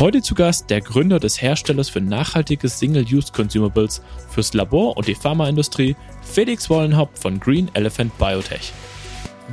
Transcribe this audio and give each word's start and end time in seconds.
Heute 0.00 0.22
zu 0.22 0.36
Gast 0.36 0.70
der 0.70 0.80
Gründer 0.80 1.18
des 1.18 1.42
Herstellers 1.42 1.88
für 1.88 2.00
nachhaltige 2.00 2.68
Single-Use-Consumables 2.68 4.00
fürs 4.28 4.54
Labor 4.54 4.96
und 4.96 5.08
die 5.08 5.16
Pharmaindustrie, 5.16 5.96
Felix 6.22 6.70
Wollenhaupt 6.70 7.18
von 7.18 7.40
Green 7.40 7.68
Elephant 7.74 8.16
Biotech. 8.16 8.72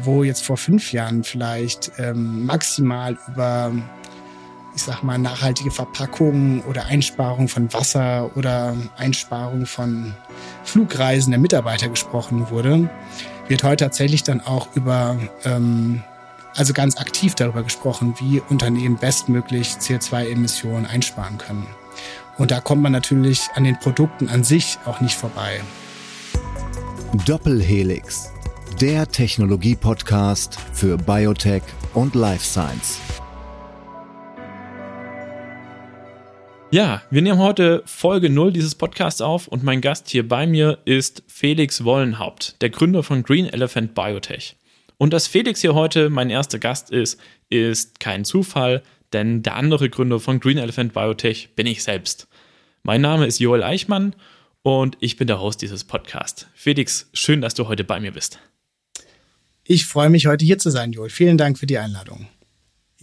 Wo 0.03 0.21
jetzt 0.21 0.45
vor 0.45 0.55
fünf 0.55 0.93
Jahren 0.93 1.23
vielleicht 1.23 1.93
ähm, 1.97 2.45
maximal 2.45 3.17
über, 3.27 3.71
ich 4.75 4.83
sag 4.83 5.01
mal, 5.01 5.17
nachhaltige 5.17 5.71
Verpackungen 5.71 6.61
oder 6.65 6.85
Einsparung 6.85 7.47
von 7.47 7.73
Wasser 7.73 8.29
oder 8.37 8.77
Einsparung 8.97 9.65
von 9.65 10.13
Flugreisen 10.63 11.31
der 11.31 11.39
Mitarbeiter 11.39 11.89
gesprochen 11.89 12.51
wurde, 12.51 12.87
wird 13.47 13.63
heute 13.63 13.85
tatsächlich 13.85 14.21
dann 14.21 14.41
auch 14.41 14.67
über 14.75 15.17
ähm, 15.43 16.03
also 16.55 16.73
ganz 16.73 16.97
aktiv 16.97 17.35
darüber 17.35 17.63
gesprochen, 17.63 18.15
wie 18.19 18.41
Unternehmen 18.49 18.97
bestmöglich 18.97 19.69
CO2-Emissionen 19.69 20.85
einsparen 20.85 21.37
können. 21.37 21.67
Und 22.37 22.51
da 22.51 22.59
kommt 22.59 22.81
man 22.81 22.91
natürlich 22.91 23.41
an 23.53 23.63
den 23.63 23.79
Produkten 23.79 24.29
an 24.29 24.43
sich 24.43 24.77
auch 24.85 25.01
nicht 25.01 25.15
vorbei. 25.15 25.61
Doppelhelix, 27.25 28.31
der 28.81 29.07
Technologie-Podcast 29.07 30.57
für 30.73 30.97
Biotech 30.97 31.63
und 31.93 32.15
Life 32.15 32.45
Science. 32.45 32.99
Ja, 36.71 37.03
wir 37.09 37.21
nehmen 37.21 37.39
heute 37.39 37.83
Folge 37.85 38.29
0 38.29 38.51
dieses 38.51 38.75
Podcasts 38.75 39.21
auf 39.21 39.47
und 39.47 39.63
mein 39.63 39.79
Gast 39.79 40.09
hier 40.09 40.27
bei 40.27 40.45
mir 40.45 40.79
ist 40.83 41.23
Felix 41.27 41.85
Wollenhaupt, 41.85 42.61
der 42.61 42.69
Gründer 42.69 43.01
von 43.01 43.23
Green 43.23 43.45
Elephant 43.45 43.95
Biotech. 43.95 44.57
Und 44.97 45.13
dass 45.13 45.27
Felix 45.27 45.61
hier 45.61 45.73
heute 45.73 46.09
mein 46.09 46.29
erster 46.29 46.59
Gast 46.59 46.91
ist, 46.91 47.19
ist 47.49 47.99
kein 47.99 48.25
Zufall, 48.25 48.81
denn 49.13 49.43
der 49.43 49.55
andere 49.55 49.89
Gründer 49.89 50.19
von 50.19 50.39
Green 50.39 50.57
Elephant 50.57 50.93
Biotech 50.93 51.49
bin 51.55 51.67
ich 51.67 51.83
selbst. 51.83 52.27
Mein 52.83 53.01
Name 53.01 53.25
ist 53.25 53.39
Joel 53.39 53.63
Eichmann 53.63 54.15
und 54.61 54.97
ich 54.99 55.17
bin 55.17 55.27
der 55.27 55.39
Host 55.39 55.61
dieses 55.61 55.83
Podcasts. 55.83 56.47
Felix, 56.53 57.09
schön, 57.13 57.41
dass 57.41 57.53
du 57.53 57.67
heute 57.67 57.83
bei 57.83 57.99
mir 57.99 58.11
bist. 58.11 58.39
Ich 59.63 59.85
freue 59.85 60.09
mich, 60.09 60.27
heute 60.27 60.45
hier 60.45 60.59
zu 60.59 60.69
sein, 60.69 60.91
Joel. 60.91 61.09
Vielen 61.09 61.37
Dank 61.37 61.57
für 61.57 61.65
die 61.65 61.77
Einladung. 61.77 62.27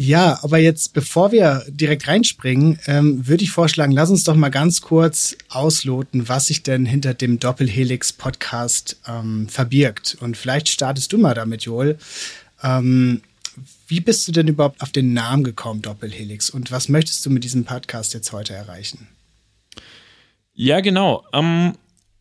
Ja, 0.05 0.41
aber 0.42 0.58
jetzt, 0.58 0.95
bevor 0.95 1.31
wir 1.31 1.64
direkt 1.69 2.08
reinspringen, 2.08 2.77
ähm, 2.89 3.28
würde 3.28 3.45
ich 3.45 3.53
vorschlagen, 3.53 3.92
lass 3.92 4.11
uns 4.11 4.25
doch 4.25 4.34
mal 4.34 4.48
ganz 4.48 4.81
kurz 4.81 5.36
ausloten, 5.48 6.28
was 6.28 6.48
sich 6.48 6.64
denn 6.64 6.84
hinter 6.84 7.14
dem 7.14 7.39
Doppelhelix-Podcast 7.39 8.97
ähm, 9.06 9.48
verbirgt. 9.48 10.17
Und 10.19 10.36
vielleicht 10.36 10.69
startest 10.69 11.12
du 11.12 11.19
mal 11.19 11.34
damit, 11.34 11.62
Joel. 11.62 11.98
Ähm, 12.64 13.23
wie 13.86 14.00
bist 14.00 14.27
du 14.27 14.33
denn 14.33 14.48
überhaupt 14.48 14.83
auf 14.83 14.91
den 14.91 15.12
Namen 15.12 15.45
gekommen, 15.45 15.83
Doppelhelix? 15.83 16.50
Und 16.50 16.73
was 16.73 16.89
möchtest 16.89 17.25
du 17.25 17.30
mit 17.30 17.45
diesem 17.45 17.64
Podcast 17.64 18.12
jetzt 18.12 18.33
heute 18.33 18.55
erreichen? 18.55 19.06
Ja, 20.53 20.80
genau. 20.80 21.25
Ähm, 21.33 21.75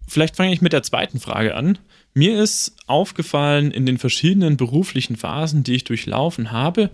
vielleicht 0.08 0.36
fange 0.36 0.54
ich 0.54 0.62
mit 0.62 0.74
der 0.74 0.84
zweiten 0.84 1.20
Frage 1.20 1.56
an. 1.56 1.80
Mir 2.14 2.44
ist 2.44 2.76
aufgefallen 2.86 3.72
in 3.72 3.88
den 3.88 3.98
verschiedenen 3.98 4.56
beruflichen 4.56 5.16
Phasen, 5.16 5.64
die 5.64 5.74
ich 5.74 5.84
durchlaufen 5.84 6.52
habe, 6.52 6.92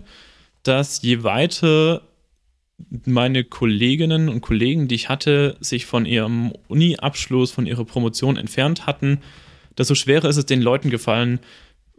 dass 0.68 1.00
je 1.02 1.22
weiter 1.22 2.02
meine 3.06 3.42
Kolleginnen 3.42 4.28
und 4.28 4.42
Kollegen, 4.42 4.86
die 4.86 4.94
ich 4.94 5.08
hatte, 5.08 5.56
sich 5.60 5.86
von 5.86 6.06
ihrem 6.06 6.52
Uni-Abschluss, 6.68 7.50
von 7.50 7.66
ihrer 7.66 7.84
Promotion 7.84 8.36
entfernt 8.36 8.86
hatten, 8.86 9.18
desto 9.76 9.94
schwerer 9.94 10.28
ist 10.28 10.36
es 10.36 10.46
den 10.46 10.62
Leuten 10.62 10.90
gefallen, 10.90 11.40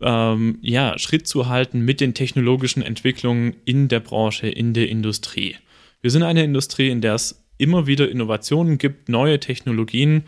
ähm, 0.01 0.59
ja, 0.61 0.97
Schritt 0.97 1.27
zu 1.27 1.49
halten 1.49 1.81
mit 1.81 1.99
den 1.99 2.13
technologischen 2.13 2.81
Entwicklungen 2.81 3.55
in 3.65 3.87
der 3.89 3.99
Branche, 3.99 4.47
in 4.47 4.73
der 4.73 4.87
Industrie. 4.87 5.57
Wir 6.01 6.11
sind 6.11 6.23
eine 6.23 6.43
Industrie, 6.43 6.89
in 6.89 7.01
der 7.01 7.15
es 7.15 7.43
immer 7.57 7.87
wieder 7.87 8.09
Innovationen 8.09 8.77
gibt, 8.77 9.09
neue 9.09 9.39
Technologien 9.39 10.23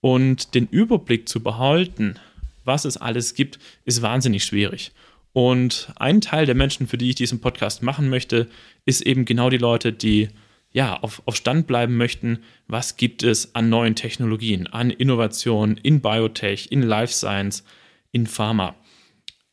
und 0.00 0.54
den 0.54 0.66
Überblick 0.66 1.28
zu 1.28 1.42
behalten, 1.42 2.16
was 2.64 2.84
es 2.84 2.96
alles 2.96 3.34
gibt, 3.34 3.58
ist 3.84 4.02
wahnsinnig 4.02 4.44
schwierig. 4.44 4.92
Und 5.36 5.92
ein 5.96 6.22
Teil 6.22 6.46
der 6.46 6.54
Menschen, 6.54 6.86
für 6.86 6.96
die 6.96 7.10
ich 7.10 7.14
diesen 7.14 7.42
Podcast 7.42 7.82
machen 7.82 8.08
möchte, 8.08 8.48
ist 8.86 9.02
eben 9.02 9.26
genau 9.26 9.50
die 9.50 9.58
Leute, 9.58 9.92
die 9.92 10.30
ja 10.72 10.98
auf, 11.02 11.20
auf 11.26 11.36
Stand 11.36 11.66
bleiben 11.66 11.98
möchten. 11.98 12.38
Was 12.68 12.96
gibt 12.96 13.22
es 13.22 13.54
an 13.54 13.68
neuen 13.68 13.94
Technologien, 13.94 14.66
an 14.66 14.88
Innovationen 14.88 15.76
in 15.76 16.00
Biotech, 16.00 16.68
in 16.72 16.80
Life 16.80 17.12
Science, 17.12 17.64
in 18.12 18.26
Pharma? 18.26 18.76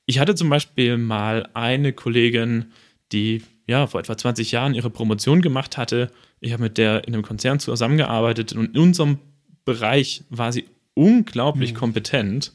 Ich 0.06 0.20
hatte 0.20 0.36
zum 0.36 0.50
Beispiel 0.50 0.98
mal 0.98 1.50
eine 1.54 1.92
Kollegin, 1.92 2.72
die 3.12 3.44
ja 3.68 3.86
vor 3.86 4.00
etwa 4.00 4.18
20 4.18 4.54
Jahren 4.54 4.76
ihre 4.76 4.90
Promotion 4.90 5.42
gemacht 5.42 5.76
hatte. 5.76 6.12
Ich 6.40 6.54
habe 6.54 6.64
mit 6.64 6.78
der 6.78 7.06
in 7.06 7.14
einem 7.14 7.24
Konzern 7.24 7.60
zusammengearbeitet 7.60 8.54
und 8.54 8.74
in 8.74 8.82
unserem 8.82 9.20
Bereich 9.66 10.24
war 10.30 10.54
sie 10.54 10.64
unglaublich 10.94 11.74
mhm. 11.74 11.78
kompetent 11.78 12.54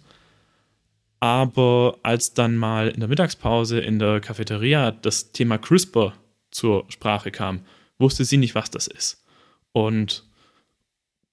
aber 1.20 1.98
als 2.02 2.34
dann 2.34 2.56
mal 2.56 2.88
in 2.88 3.00
der 3.00 3.08
Mittagspause 3.08 3.80
in 3.80 3.98
der 3.98 4.20
Cafeteria 4.20 4.90
das 4.90 5.32
Thema 5.32 5.58
CRISPR 5.58 6.14
zur 6.50 6.84
Sprache 6.88 7.30
kam, 7.30 7.60
wusste 7.98 8.24
sie 8.24 8.36
nicht, 8.36 8.54
was 8.54 8.70
das 8.70 8.86
ist. 8.86 9.24
Und 9.72 10.24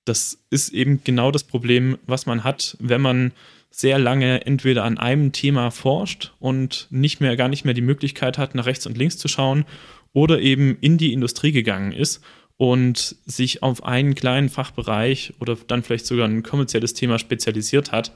das 0.06 0.40
ist 0.50 0.70
eben 0.70 1.02
genau 1.04 1.32
das 1.32 1.44
Problem, 1.44 1.98
was 2.06 2.26
man 2.26 2.44
hat, 2.44 2.78
wenn 2.80 3.02
man 3.02 3.32
sehr 3.72 4.00
lange 4.00 4.46
entweder 4.46 4.84
an 4.84 4.98
einem 4.98 5.32
Thema 5.32 5.70
forscht 5.70 6.32
und 6.40 6.88
nicht 6.92 7.20
mehr, 7.20 7.36
gar 7.36 7.50
nicht 7.50 7.66
mehr 7.66 7.74
die 7.74 7.82
Möglichkeit 7.82 8.38
hat, 8.38 8.56
nach 8.56 8.68
rechts 8.68 8.86
und 8.86 8.98
links 8.98 9.18
zu 9.18 9.28
schauen 9.28 9.66
oder 10.14 10.40
eben 10.40 10.78
in 10.80 10.98
die 10.98 11.12
Industrie 11.12 11.52
gegangen 11.52 11.92
ist 11.92 12.24
und 12.58 13.18
sich 13.26 13.64
auf 13.64 13.84
einen 13.84 14.16
kleinen 14.16 14.50
Fachbereich 14.50 15.34
oder 15.40 15.58
dann 15.68 15.84
vielleicht 15.84 16.06
sogar 16.06 16.28
ein 16.28 16.44
kommerzielles 16.44 16.94
Thema 16.94 17.20
spezialisiert 17.20 17.92
hat, 17.92 18.14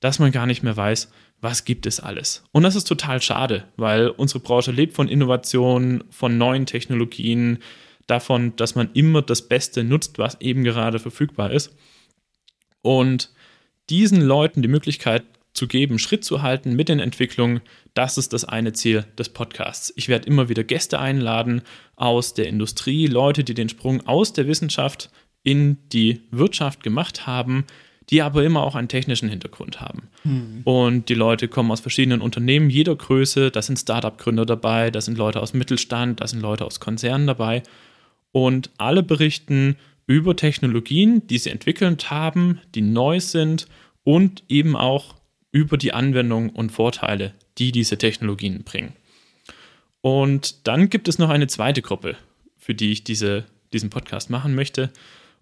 dass 0.00 0.18
man 0.18 0.32
gar 0.32 0.46
nicht 0.46 0.62
mehr 0.62 0.76
weiß, 0.76 1.10
was 1.40 1.64
gibt 1.64 1.86
es 1.86 2.00
alles. 2.00 2.44
Und 2.52 2.62
das 2.64 2.74
ist 2.74 2.84
total 2.84 3.22
schade, 3.22 3.64
weil 3.76 4.08
unsere 4.08 4.40
Branche 4.40 4.72
lebt 4.72 4.94
von 4.94 5.08
Innovationen, 5.08 6.04
von 6.10 6.36
neuen 6.36 6.66
Technologien, 6.66 7.58
davon, 8.08 8.56
dass 8.56 8.74
man 8.74 8.90
immer 8.94 9.22
das 9.22 9.48
Beste 9.48 9.84
nutzt, 9.84 10.18
was 10.18 10.40
eben 10.40 10.64
gerade 10.64 10.98
verfügbar 10.98 11.52
ist. 11.52 11.76
Und 12.82 13.30
diesen 13.90 14.20
Leuten 14.20 14.62
die 14.62 14.68
Möglichkeit 14.68 15.24
zu 15.52 15.66
geben, 15.66 15.98
Schritt 15.98 16.24
zu 16.24 16.42
halten 16.42 16.74
mit 16.74 16.88
den 16.88 17.00
Entwicklungen, 17.00 17.60
das 17.94 18.16
ist 18.16 18.32
das 18.32 18.44
eine 18.44 18.72
Ziel 18.72 19.04
des 19.18 19.28
Podcasts. 19.28 19.92
Ich 19.96 20.08
werde 20.08 20.26
immer 20.26 20.48
wieder 20.48 20.64
Gäste 20.64 20.98
einladen 20.98 21.62
aus 21.96 22.34
der 22.34 22.46
Industrie, 22.46 23.06
Leute, 23.06 23.44
die 23.44 23.54
den 23.54 23.68
Sprung 23.68 24.06
aus 24.06 24.32
der 24.32 24.46
Wissenschaft 24.46 25.10
in 25.42 25.78
die 25.90 26.22
Wirtschaft 26.30 26.82
gemacht 26.82 27.26
haben, 27.26 27.64
die 28.10 28.22
aber 28.22 28.42
immer 28.44 28.62
auch 28.62 28.74
einen 28.74 28.88
technischen 28.88 29.28
Hintergrund 29.28 29.80
haben. 29.80 30.08
Mhm. 30.24 30.62
Und 30.64 31.08
die 31.08 31.14
Leute 31.14 31.48
kommen 31.48 31.70
aus 31.70 31.80
verschiedenen 31.80 32.20
Unternehmen 32.20 32.70
jeder 32.70 32.96
Größe. 32.96 33.50
Da 33.50 33.62
sind 33.62 33.78
Startup-Gründer 33.78 34.46
dabei, 34.46 34.90
da 34.90 35.00
sind 35.00 35.18
Leute 35.18 35.40
aus 35.40 35.52
Mittelstand, 35.54 36.20
da 36.20 36.26
sind 36.26 36.40
Leute 36.40 36.64
aus 36.64 36.80
Konzernen 36.80 37.26
dabei. 37.26 37.62
Und 38.32 38.70
alle 38.78 39.02
berichten 39.02 39.76
über 40.06 40.36
Technologien, 40.36 41.26
die 41.26 41.38
sie 41.38 41.50
entwickelt 41.50 42.10
haben, 42.10 42.60
die 42.74 42.80
neu 42.80 43.20
sind 43.20 43.66
und 44.04 44.42
eben 44.48 44.74
auch 44.74 45.14
über 45.52 45.76
die 45.76 45.92
Anwendung 45.92 46.50
und 46.50 46.72
Vorteile, 46.72 47.34
die 47.58 47.72
diese 47.72 47.98
Technologien 47.98 48.64
bringen. 48.64 48.94
Und 50.00 50.66
dann 50.66 50.88
gibt 50.88 51.08
es 51.08 51.18
noch 51.18 51.28
eine 51.28 51.46
zweite 51.46 51.82
Gruppe, 51.82 52.16
für 52.56 52.74
die 52.74 52.92
ich 52.92 53.04
diese, 53.04 53.44
diesen 53.72 53.90
Podcast 53.90 54.30
machen 54.30 54.54
möchte. 54.54 54.90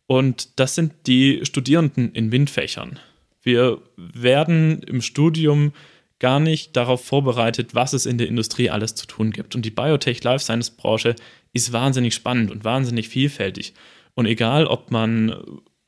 Und 0.06 0.58
das 0.58 0.74
sind 0.74 0.92
die 1.06 1.40
Studierenden 1.44 2.12
in 2.12 2.28
MINT-Fächern. 2.28 2.98
Wir 3.42 3.80
werden 3.96 4.82
im 4.82 5.02
Studium 5.02 5.72
gar 6.18 6.40
nicht 6.40 6.76
darauf 6.76 7.04
vorbereitet, 7.04 7.74
was 7.74 7.92
es 7.92 8.06
in 8.06 8.18
der 8.18 8.28
Industrie 8.28 8.70
alles 8.70 8.94
zu 8.94 9.06
tun 9.06 9.30
gibt. 9.30 9.54
Und 9.54 9.64
die 9.64 9.70
Biotech-Life-Science-Branche 9.70 11.16
ist 11.52 11.72
wahnsinnig 11.72 12.14
spannend 12.14 12.50
und 12.50 12.64
wahnsinnig 12.64 13.08
vielfältig. 13.08 13.74
Und 14.14 14.26
egal, 14.26 14.66
ob 14.66 14.90
man 14.90 15.34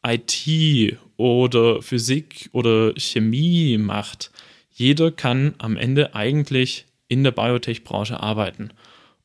IT 0.06 0.98
oder 1.16 1.82
Physik 1.82 2.50
oder 2.52 2.92
Chemie 2.96 3.78
macht, 3.78 4.30
jeder 4.70 5.10
kann 5.10 5.54
am 5.58 5.76
Ende 5.76 6.14
eigentlich 6.14 6.86
in 7.08 7.24
der 7.24 7.32
Biotech-Branche 7.32 8.20
arbeiten. 8.20 8.70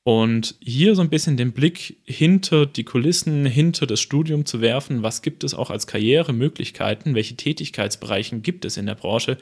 Und 0.04 0.56
hier 0.60 0.96
so 0.96 1.02
ein 1.02 1.10
bisschen 1.10 1.38
den 1.38 1.54
Blick 1.54 1.98
hinter 2.04 2.66
die 2.66 2.84
Kulissen, 2.84 3.46
hinter 3.46 3.88
das 3.88 4.02
Studium 4.02 4.46
zu 4.46 4.60
werfen, 4.60 5.02
was 5.02 5.22
gibt 5.22 5.46
es 5.46 5.54
auch 5.54 5.70
als 5.70 5.88
Karrieremöglichkeiten, 5.88 7.16
welche 7.16 7.36
Tätigkeitsbereichen 7.36 8.42
gibt 8.42 8.66
es 8.66 8.76
in 8.76 8.86
der 8.86 8.96
Branche, 8.96 9.38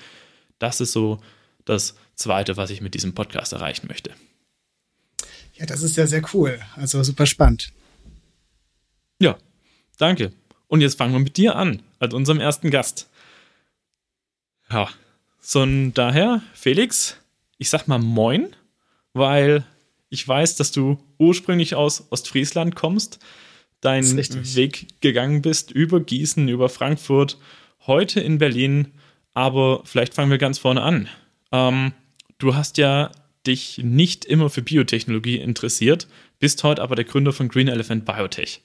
das 0.59 0.79
ist 0.79 0.91
so 0.91 1.19
das 1.65 1.95
Zweite, 2.15 2.57
was 2.57 2.69
ich 2.69 2.81
mit 2.81 2.93
diesem 2.93 3.15
Podcast 3.15 3.53
erreichen 3.53 3.87
möchte. 3.87 4.11
Ja, 5.55 5.65
das 5.65 5.81
ist 5.81 5.97
ja 5.97 6.05
sehr 6.05 6.21
cool. 6.33 6.59
Also 6.75 7.01
super 7.03 7.25
spannend. 7.25 7.71
Ja, 9.19 9.37
danke. 9.97 10.31
Und 10.67 10.81
jetzt 10.81 10.97
fangen 10.97 11.13
wir 11.13 11.19
mit 11.19 11.37
dir 11.37 11.55
an, 11.55 11.81
als 11.99 12.13
unserem 12.13 12.39
ersten 12.39 12.69
Gast. 12.69 13.09
Ja, 14.69 14.89
so 15.39 15.65
daher, 15.65 16.43
Felix, 16.53 17.17
ich 17.57 17.69
sag 17.69 17.87
mal 17.87 17.99
Moin, 17.99 18.55
weil 19.13 19.65
Ich 20.11 20.27
weiß, 20.27 20.57
dass 20.57 20.73
du 20.73 20.99
ursprünglich 21.17 21.73
aus 21.73 22.05
Ostfriesland 22.11 22.75
kommst, 22.75 23.19
deinen 23.79 24.17
Weg 24.17 24.87
gegangen 24.99 25.41
bist 25.41 25.71
über 25.71 26.01
Gießen, 26.01 26.49
über 26.49 26.67
Frankfurt, 26.67 27.37
heute 27.87 28.19
in 28.19 28.37
Berlin. 28.37 28.89
Aber 29.33 29.81
vielleicht 29.85 30.13
fangen 30.13 30.29
wir 30.29 30.37
ganz 30.37 30.59
vorne 30.59 30.81
an. 30.81 31.07
Ähm, 31.53 31.93
du 32.39 32.55
hast 32.55 32.77
ja 32.77 33.11
dich 33.47 33.79
nicht 33.81 34.25
immer 34.25 34.49
für 34.49 34.61
Biotechnologie 34.61 35.37
interessiert, 35.37 36.07
bist 36.39 36.61
heute 36.65 36.81
aber 36.81 36.97
der 36.97 37.05
Gründer 37.05 37.31
von 37.31 37.47
Green 37.47 37.69
Elephant 37.69 38.03
Biotech. 38.03 38.61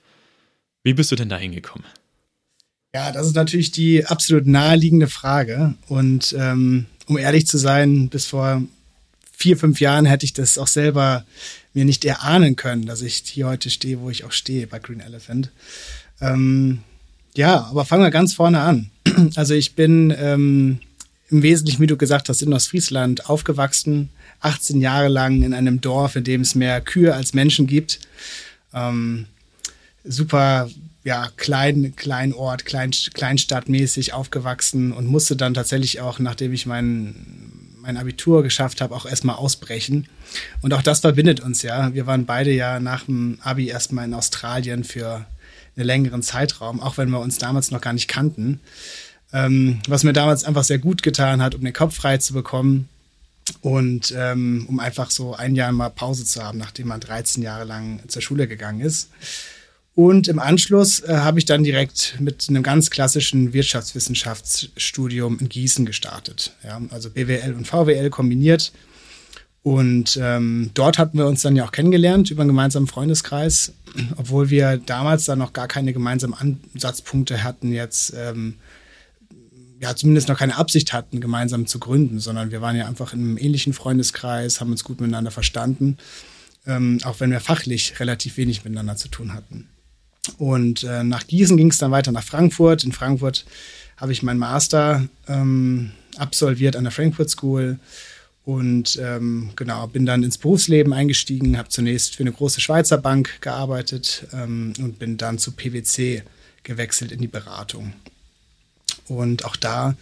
Wie 0.83 0.95
bist 0.95 1.13
du 1.13 1.17
denn 1.17 1.29
da 1.29 1.39
hingekommen? 1.39 1.87
Ja, 2.93 3.13
das 3.13 3.29
ist 3.29 3.37
natürlich 3.37 3.71
die 3.71 4.05
absolut 4.05 4.47
naheliegende 4.49 5.07
Frage. 5.07 5.77
Und 5.87 6.35
ähm, 6.37 6.87
um 7.07 7.19
ehrlich 7.19 7.47
zu 7.47 7.57
sein, 7.57 8.09
bis 8.09 8.27
vor 8.27 8.63
vier, 9.37 9.59
fünf 9.59 9.81
Jahren 9.81 10.07
hätte 10.07 10.25
ich 10.25 10.33
das 10.33 10.57
auch 10.57 10.67
selber 10.67 11.25
mir 11.75 11.85
nicht 11.85 12.05
erahnen 12.07 12.57
können, 12.57 12.87
dass 12.87 13.03
ich 13.03 13.23
hier 13.27 13.47
heute 13.47 13.69
stehe, 13.69 14.01
wo 14.01 14.09
ich 14.09 14.25
auch 14.25 14.33
stehe 14.33 14.67
bei 14.67 14.79
Green 14.79 15.01
Elephant. 15.01 15.51
Ähm, 16.23 16.81
ja, 17.35 17.67
aber 17.67 17.85
fangen 17.85 18.03
wir 18.03 18.11
ganz 18.11 18.35
vorne 18.35 18.61
an. 18.61 18.91
Also 19.37 19.55
ich 19.55 19.75
bin 19.75 20.15
ähm, 20.19 20.81
im 21.31 21.43
Wesentlichen, 21.43 21.81
wie 21.81 21.87
du 21.87 21.97
gesagt 21.97 22.29
hast, 22.29 22.43
in 22.43 22.53
Ostfriesland 22.53 23.31
aufgewachsen, 23.31 24.11
18 24.41 24.81
Jahre 24.81 25.09
lang 25.09 25.43
in 25.43 25.55
einem 25.55 25.81
Dorf, 25.81 26.17
in 26.17 26.25
dem 26.25 26.43
es 26.43 26.55
mehr 26.55 26.81
Kühe 26.81 27.15
als 27.15 27.33
Menschen 27.33 27.67
gibt. 27.67 28.01
Ähm, 28.75 29.27
super, 30.05 30.69
ja, 31.05 31.31
klein, 31.37 31.95
Kleinort, 31.97 32.65
klein, 32.65 32.91
kleinstadtmäßig 32.91 34.13
aufgewachsen 34.13 34.93
und 34.93 35.07
musste 35.07 35.37
dann 35.37 35.55
tatsächlich 35.55 36.01
auch, 36.01 36.19
nachdem 36.19 36.53
ich 36.53 36.67
mein, 36.67 37.66
mein 37.87 37.97
Abitur 37.97 38.43
geschafft 38.43 38.81
habe, 38.81 38.95
auch 38.95 39.07
erstmal 39.07 39.37
ausbrechen. 39.37 40.09
Und 40.61 40.75
auch 40.75 40.83
das 40.83 41.01
verbindet 41.01 41.41
uns 41.41 41.63
ja. 41.63 41.95
Wir 41.95 42.07
waren 42.07 42.27
beide 42.27 42.51
ja 42.51 42.81
nach 42.81 43.05
dem 43.05 43.39
Abi 43.43 43.69
erstmal 43.69 44.05
in 44.05 44.15
Australien 44.15 44.85
für 44.85 45.25
einen 45.77 45.87
längeren 45.87 46.23
Zeitraum, 46.23 46.81
auch 46.81 46.99
wenn 46.99 47.11
wir 47.11 47.21
uns 47.21 47.39
damals 47.39 47.71
noch 47.71 47.81
gar 47.81 47.93
nicht 47.93 48.09
kannten. 48.09 48.61
Ähm, 49.33 49.81
was 49.89 50.03
mir 50.03 50.13
damals 50.13 50.45
einfach 50.45 50.65
sehr 50.65 50.79
gut 50.79 51.03
getan 51.03 51.41
hat, 51.43 51.55
um 51.55 51.63
den 51.63 51.73
Kopf 51.73 51.97
frei 51.97 52.19
zu 52.19 52.33
bekommen 52.33 52.89
und 53.61 54.13
ähm, 54.17 54.67
um 54.69 54.81
einfach 54.81 55.11
so 55.11 55.35
ein 55.35 55.55
Jahr 55.55 55.71
mal 55.73 55.91
Pause 55.91 56.25
zu 56.25 56.43
haben, 56.43 56.59
nachdem 56.59 56.89
man 56.89 57.01
13 57.01 57.43
Jahre 57.43 57.65
lang 57.65 58.01
zur 58.09 58.23
Schule 58.23 58.49
gegangen 58.49 58.81
ist. 58.81 59.11
Und 59.97 60.29
im 60.29 60.39
Anschluss 60.39 61.01
äh, 61.01 61.17
habe 61.17 61.39
ich 61.39 61.47
dann 61.47 61.65
direkt 61.65 62.17
mit 62.21 62.51
einem 62.51 62.63
ganz 62.63 62.91
klassischen 62.91 63.55
Wirtschaftswissenschaftsstudium 63.55 65.39
in 65.39 65.49
Gießen 65.49 65.87
gestartet. 65.87 66.53
Ja, 66.63 66.83
also 66.91 67.09
BWL 67.09 67.55
und 67.55 67.67
VWL 67.67 68.11
kombiniert. 68.11 68.73
Und 69.63 70.19
ähm, 70.23 70.71
dort 70.75 70.99
hatten 70.99 71.17
wir 71.17 71.27
uns 71.27 71.41
dann 71.41 71.57
ja 71.57 71.65
auch 71.65 71.73
kennengelernt 71.73 72.31
über 72.31 72.43
einen 72.43 72.51
gemeinsamen 72.51 72.87
Freundeskreis, 72.87 73.73
obwohl 74.17 74.51
wir 74.51 74.77
damals 74.77 75.25
dann 75.25 75.39
noch 75.39 75.55
gar 75.55 75.67
keine 75.67 75.95
gemeinsamen 75.95 76.35
Ansatzpunkte 76.75 77.43
hatten, 77.43 77.73
jetzt 77.73 78.13
ähm, 78.15 78.57
ja 79.81 79.97
zumindest 79.97 80.29
noch 80.29 80.39
keine 80.39 80.57
Absicht 80.57 80.93
hatten, 80.93 81.23
gemeinsam 81.23 81.67
zu 81.67 81.79
gründen, 81.79 82.21
sondern 82.21 82.51
wir 82.51 82.61
waren 82.61 82.77
ja 82.77 82.87
einfach 82.87 83.15
in 83.15 83.21
einem 83.21 83.39
ähnlichen 83.39 83.73
Freundeskreis, 83.73 84.61
haben 84.61 84.73
uns 84.73 84.85
gut 84.85 85.01
miteinander 85.01 85.31
verstanden, 85.31 85.97
ähm, 86.67 87.01
auch 87.05 87.19
wenn 87.21 87.31
wir 87.31 87.41
fachlich 87.41 87.99
relativ 87.99 88.37
wenig 88.37 88.63
miteinander 88.63 88.97
zu 88.97 89.09
tun 89.09 89.33
hatten. 89.33 89.71
Und 90.39 90.85
äh, 90.85 91.05
nach 91.05 91.27
Gießen 91.27 91.57
ging 91.57 91.71
es 91.71 91.79
dann 91.79 91.91
weiter 91.91 92.13
nach 92.13 92.25
Frankfurt. 92.25 92.85
In 92.85 92.93
Frankfurt 92.93 93.45
habe 93.97 94.13
ich 94.13 94.23
meinen 94.23 94.39
Master 94.39 95.09
ähm, 95.29 95.93
absolviert 96.17 96.77
an 96.77 96.85
der 96.85 96.93
Frankfurt 96.93 97.31
School 97.31 97.79
und 98.45 98.97
ähm, 99.03 99.51
genau 99.57 99.89
bin 99.89 100.07
dann 100.07 100.23
ins 100.23 100.39
Berufsleben 100.39 100.93
eingestiegen, 100.93 101.59
habe 101.59 101.69
zunächst 101.69 102.15
für 102.15 102.23
eine 102.23 102.33
große 102.33 102.61
Schweizer 102.61 102.97
Bank 102.97 103.41
gearbeitet 103.41 104.27
ähm, 104.33 104.73
und 104.79 104.99
bin 105.01 105.17
dann 105.17 105.39
zu 105.39 105.53
PwC 105.53 106.23
gewechselt 106.63 107.11
in 107.11 107.21
die 107.21 107.27
Beratung. 107.27 107.93
Und 109.09 109.45
auch 109.45 109.57
da 109.57 109.97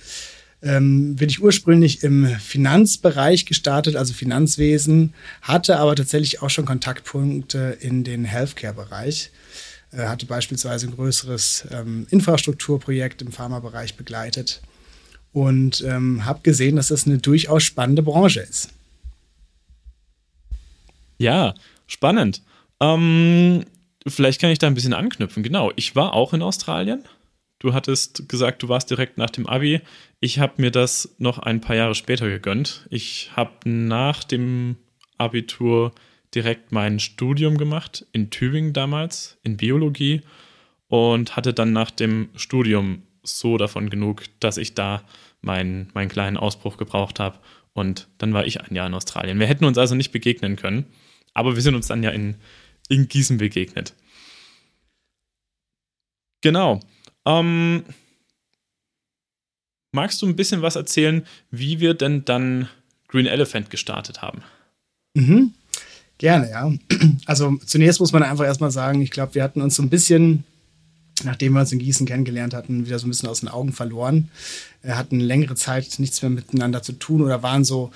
ähm, 0.62 1.16
bin 1.16 1.30
ich 1.30 1.42
ursprünglich 1.42 2.02
im 2.02 2.26
Finanzbereich 2.26 3.46
gestartet, 3.46 3.96
also 3.96 4.12
Finanzwesen, 4.12 5.14
hatte 5.40 5.78
aber 5.78 5.96
tatsächlich 5.96 6.42
auch 6.42 6.50
schon 6.50 6.66
Kontaktpunkte 6.66 7.78
in 7.80 8.04
den 8.04 8.26
Healthcare-Bereich. 8.26 9.30
Äh, 9.96 10.06
hatte 10.06 10.26
beispielsweise 10.26 10.86
ein 10.86 10.94
größeres 10.94 11.68
ähm, 11.70 12.06
Infrastrukturprojekt 12.10 13.22
im 13.22 13.32
Pharmabereich 13.32 13.96
begleitet 13.96 14.60
und 15.32 15.82
ähm, 15.82 16.24
habe 16.24 16.40
gesehen, 16.42 16.76
dass 16.76 16.88
das 16.88 17.06
eine 17.06 17.18
durchaus 17.18 17.62
spannende 17.62 18.02
Branche 18.02 18.40
ist. 18.40 18.70
Ja, 21.18 21.54
spannend. 21.86 22.42
Ähm, 22.80 23.64
vielleicht 24.06 24.40
kann 24.40 24.50
ich 24.50 24.58
da 24.58 24.66
ein 24.66 24.74
bisschen 24.74 24.94
anknüpfen. 24.94 25.42
Genau, 25.42 25.70
ich 25.76 25.94
war 25.94 26.12
auch 26.12 26.32
in 26.32 26.42
Australien. 26.42 27.04
Du 27.60 27.72
hattest 27.72 28.28
gesagt, 28.28 28.62
du 28.62 28.68
warst 28.68 28.90
direkt 28.90 29.16
nach 29.16 29.30
dem 29.30 29.46
Abi. 29.46 29.80
Ich 30.20 30.38
habe 30.38 30.60
mir 30.60 30.70
das 30.70 31.14
noch 31.18 31.38
ein 31.38 31.60
paar 31.60 31.76
Jahre 31.76 31.94
später 31.94 32.28
gegönnt. 32.28 32.86
Ich 32.90 33.30
habe 33.36 33.52
nach 33.64 34.24
dem 34.24 34.76
Abitur 35.18 35.92
direkt 36.34 36.72
mein 36.72 36.98
Studium 37.00 37.58
gemacht, 37.58 38.06
in 38.12 38.30
Tübingen 38.30 38.72
damals, 38.72 39.38
in 39.42 39.56
Biologie 39.56 40.22
und 40.88 41.36
hatte 41.36 41.54
dann 41.54 41.72
nach 41.72 41.90
dem 41.90 42.28
Studium 42.34 43.02
so 43.22 43.56
davon 43.56 43.90
genug, 43.90 44.24
dass 44.40 44.56
ich 44.56 44.74
da 44.74 45.02
meinen, 45.40 45.90
meinen 45.94 46.08
kleinen 46.08 46.36
Ausbruch 46.36 46.76
gebraucht 46.76 47.20
habe. 47.20 47.38
Und 47.72 48.08
dann 48.18 48.32
war 48.32 48.46
ich 48.46 48.60
ein 48.60 48.74
Jahr 48.74 48.86
in 48.86 48.94
Australien. 48.94 49.40
Wir 49.40 49.46
hätten 49.46 49.64
uns 49.64 49.78
also 49.78 49.94
nicht 49.94 50.12
begegnen 50.12 50.56
können, 50.56 50.86
aber 51.32 51.54
wir 51.54 51.62
sind 51.62 51.74
uns 51.74 51.88
dann 51.88 52.02
ja 52.02 52.10
in, 52.10 52.36
in 52.88 53.08
Gießen 53.08 53.38
begegnet. 53.38 53.94
Genau. 56.42 56.80
Ähm, 57.24 57.84
magst 59.92 60.20
du 60.20 60.26
ein 60.26 60.36
bisschen 60.36 60.62
was 60.62 60.76
erzählen, 60.76 61.26
wie 61.50 61.80
wir 61.80 61.94
denn 61.94 62.24
dann 62.24 62.68
Green 63.08 63.26
Elephant 63.26 63.70
gestartet 63.70 64.22
haben? 64.22 64.42
Mhm. 65.14 65.54
Gerne, 66.18 66.50
ja. 66.50 66.72
Also 67.26 67.56
zunächst 67.64 68.00
muss 68.00 68.12
man 68.12 68.22
einfach 68.22 68.44
erstmal 68.44 68.70
sagen, 68.70 69.00
ich 69.00 69.10
glaube, 69.10 69.34
wir 69.34 69.42
hatten 69.42 69.60
uns 69.60 69.74
so 69.74 69.82
ein 69.82 69.90
bisschen, 69.90 70.44
nachdem 71.24 71.54
wir 71.54 71.60
uns 71.60 71.72
in 71.72 71.78
Gießen 71.78 72.06
kennengelernt 72.06 72.54
hatten, 72.54 72.86
wieder 72.86 72.98
so 72.98 73.06
ein 73.06 73.10
bisschen 73.10 73.28
aus 73.28 73.40
den 73.40 73.48
Augen 73.48 73.72
verloren. 73.72 74.30
Wir 74.82 74.96
hatten 74.96 75.20
längere 75.20 75.54
Zeit 75.54 75.98
nichts 75.98 76.22
mehr 76.22 76.30
miteinander 76.30 76.82
zu 76.82 76.92
tun 76.92 77.22
oder 77.22 77.42
waren 77.42 77.64
so 77.64 77.90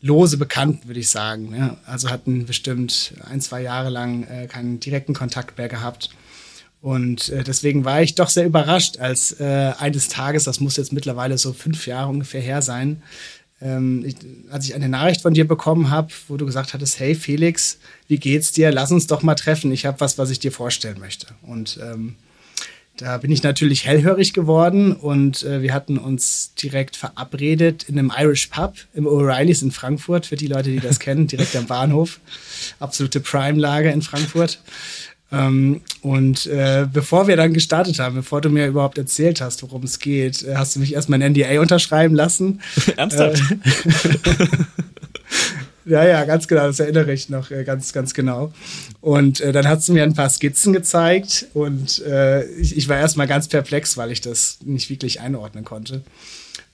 lose 0.00 0.36
bekannt, 0.36 0.86
würde 0.86 1.00
ich 1.00 1.08
sagen. 1.08 1.54
Ja, 1.56 1.76
also 1.86 2.10
hatten 2.10 2.44
bestimmt 2.44 3.14
ein, 3.24 3.40
zwei 3.40 3.62
Jahre 3.62 3.88
lang 3.88 4.24
äh, 4.24 4.46
keinen 4.46 4.78
direkten 4.78 5.14
Kontakt 5.14 5.56
mehr 5.56 5.68
gehabt. 5.68 6.10
Und 6.82 7.30
äh, 7.30 7.42
deswegen 7.42 7.86
war 7.86 8.02
ich 8.02 8.14
doch 8.14 8.28
sehr 8.28 8.44
überrascht, 8.44 8.98
als 8.98 9.40
äh, 9.40 9.72
eines 9.78 10.08
Tages, 10.08 10.44
das 10.44 10.60
muss 10.60 10.76
jetzt 10.76 10.92
mittlerweile 10.92 11.38
so 11.38 11.54
fünf 11.54 11.86
Jahre 11.86 12.10
ungefähr 12.10 12.42
her 12.42 12.60
sein, 12.60 13.02
ähm, 13.64 14.04
ich, 14.06 14.16
als 14.50 14.66
ich 14.66 14.74
eine 14.74 14.88
Nachricht 14.88 15.22
von 15.22 15.34
dir 15.34 15.48
bekommen 15.48 15.90
habe, 15.90 16.08
wo 16.28 16.36
du 16.36 16.46
gesagt 16.46 16.74
hattest, 16.74 17.00
hey 17.00 17.14
Felix, 17.14 17.78
wie 18.06 18.18
geht's 18.18 18.52
dir? 18.52 18.70
Lass 18.70 18.92
uns 18.92 19.06
doch 19.06 19.22
mal 19.22 19.34
treffen. 19.34 19.72
Ich 19.72 19.86
habe 19.86 19.98
was, 20.00 20.18
was 20.18 20.30
ich 20.30 20.38
dir 20.38 20.52
vorstellen 20.52 21.00
möchte. 21.00 21.28
Und 21.42 21.80
ähm, 21.82 22.14
da 22.96 23.18
bin 23.18 23.32
ich 23.32 23.42
natürlich 23.42 23.86
hellhörig 23.86 24.34
geworden 24.34 24.92
und 24.92 25.42
äh, 25.42 25.62
wir 25.62 25.74
hatten 25.74 25.98
uns 25.98 26.54
direkt 26.54 26.94
verabredet 26.94 27.88
in 27.88 27.98
einem 27.98 28.12
Irish 28.16 28.46
Pub 28.46 28.76
im 28.94 29.06
O'Reillys 29.06 29.62
in 29.62 29.72
Frankfurt, 29.72 30.26
für 30.26 30.36
die 30.36 30.46
Leute, 30.46 30.70
die 30.70 30.78
das 30.78 31.00
kennen, 31.00 31.26
direkt 31.26 31.56
am 31.56 31.66
Bahnhof. 31.66 32.20
Absolute 32.78 33.18
Prime-Lage 33.18 33.90
in 33.90 34.02
Frankfurt. 34.02 34.60
Ähm, 35.34 35.80
und 36.02 36.46
äh, 36.46 36.86
bevor 36.92 37.26
wir 37.26 37.36
dann 37.36 37.52
gestartet 37.52 37.98
haben, 37.98 38.14
bevor 38.14 38.40
du 38.40 38.50
mir 38.50 38.66
überhaupt 38.66 38.98
erzählt 38.98 39.40
hast, 39.40 39.62
worum 39.62 39.82
es 39.82 39.98
geht, 39.98 40.42
äh, 40.42 40.56
hast 40.56 40.76
du 40.76 40.80
mich 40.80 40.94
erstmal 40.94 41.22
ein 41.22 41.32
NDA 41.32 41.60
unterschreiben 41.60 42.14
lassen. 42.14 42.60
Ernsthaft? 42.96 43.42
Äh, 43.50 44.46
ja, 45.90 46.04
ja, 46.06 46.24
ganz 46.24 46.46
genau, 46.46 46.66
das 46.66 46.78
erinnere 46.78 47.12
ich 47.12 47.28
noch 47.28 47.50
äh, 47.50 47.64
ganz, 47.64 47.92
ganz 47.92 48.14
genau. 48.14 48.52
Und 49.00 49.40
äh, 49.40 49.52
dann 49.52 49.66
hast 49.66 49.88
du 49.88 49.92
mir 49.92 50.02
ein 50.02 50.14
paar 50.14 50.30
Skizzen 50.30 50.72
gezeigt 50.72 51.46
und 51.54 52.02
äh, 52.02 52.44
ich, 52.52 52.76
ich 52.76 52.88
war 52.88 52.98
erstmal 52.98 53.26
ganz 53.26 53.48
perplex, 53.48 53.96
weil 53.96 54.12
ich 54.12 54.20
das 54.20 54.58
nicht 54.64 54.90
wirklich 54.90 55.20
einordnen 55.20 55.64
konnte. 55.64 56.02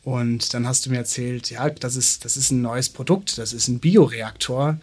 Und 0.02 0.54
dann 0.54 0.66
hast 0.66 0.86
du 0.86 0.90
mir 0.90 0.96
erzählt, 0.96 1.50
ja, 1.50 1.68
das 1.68 1.94
ist, 1.96 2.24
das 2.24 2.36
ist 2.36 2.50
ein 2.50 2.62
neues 2.62 2.88
Produkt, 2.88 3.36
das 3.38 3.52
ist 3.52 3.68
ein 3.68 3.80
Bioreaktor 3.80 4.78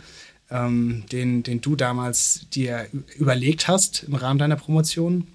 ähm, 0.50 1.04
den, 1.12 1.44
den 1.44 1.62
du 1.62 1.76
damals 1.76 2.48
dir 2.54 2.88
überlegt 3.18 3.68
hast 3.68 4.04
im 4.04 4.16
Rahmen 4.16 4.40
deiner 4.40 4.56
Promotion. 4.56 5.28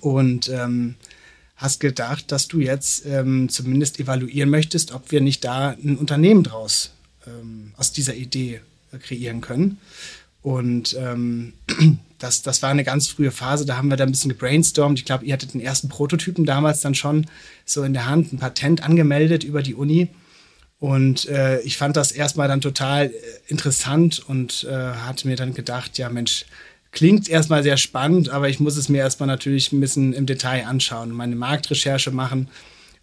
Und 0.00 0.48
ähm, 0.48 0.96
hast 1.56 1.80
gedacht, 1.80 2.32
dass 2.32 2.48
du 2.48 2.60
jetzt 2.60 3.06
ähm, 3.06 3.48
zumindest 3.48 3.98
evaluieren 3.98 4.50
möchtest, 4.50 4.92
ob 4.92 5.10
wir 5.10 5.20
nicht 5.20 5.44
da 5.44 5.70
ein 5.70 5.96
Unternehmen 5.96 6.42
draus 6.42 6.92
ähm, 7.26 7.72
aus 7.76 7.92
dieser 7.92 8.14
Idee 8.14 8.60
kreieren 9.00 9.40
können. 9.40 9.78
Und 10.42 10.96
ähm, 10.98 11.54
das, 12.18 12.42
das 12.42 12.62
war 12.62 12.70
eine 12.70 12.84
ganz 12.84 13.08
frühe 13.08 13.30
Phase, 13.30 13.64
da 13.64 13.76
haben 13.76 13.88
wir 13.88 13.96
da 13.96 14.04
ein 14.04 14.10
bisschen 14.10 14.28
gebrainstormt. 14.28 14.98
Ich 14.98 15.04
glaube, 15.04 15.24
ihr 15.24 15.32
hattet 15.32 15.54
den 15.54 15.60
ersten 15.60 15.88
Prototypen 15.88 16.44
damals 16.44 16.80
dann 16.80 16.94
schon 16.94 17.26
so 17.64 17.82
in 17.82 17.94
der 17.94 18.06
Hand, 18.06 18.32
ein 18.32 18.38
Patent 18.38 18.82
angemeldet 18.82 19.42
über 19.42 19.62
die 19.62 19.74
Uni. 19.74 20.08
Und 20.78 21.26
äh, 21.26 21.60
ich 21.60 21.78
fand 21.78 21.96
das 21.96 22.12
erstmal 22.12 22.48
dann 22.48 22.60
total 22.60 23.06
äh, 23.06 23.12
interessant 23.48 24.22
und 24.26 24.64
äh, 24.64 24.74
hatte 24.74 25.26
mir 25.26 25.36
dann 25.36 25.54
gedacht, 25.54 25.96
ja 25.96 26.10
Mensch, 26.10 26.44
klingt 26.92 27.28
erstmal 27.28 27.62
sehr 27.62 27.76
spannend, 27.76 28.28
aber 28.28 28.48
ich 28.48 28.60
muss 28.60 28.76
es 28.76 28.88
mir 28.88 28.98
erstmal 28.98 29.26
natürlich 29.26 29.72
ein 29.72 29.80
bisschen 29.80 30.12
im 30.12 30.26
Detail 30.26 30.66
anschauen, 30.66 31.10
meine 31.10 31.36
Marktrecherche 31.36 32.10
machen. 32.10 32.48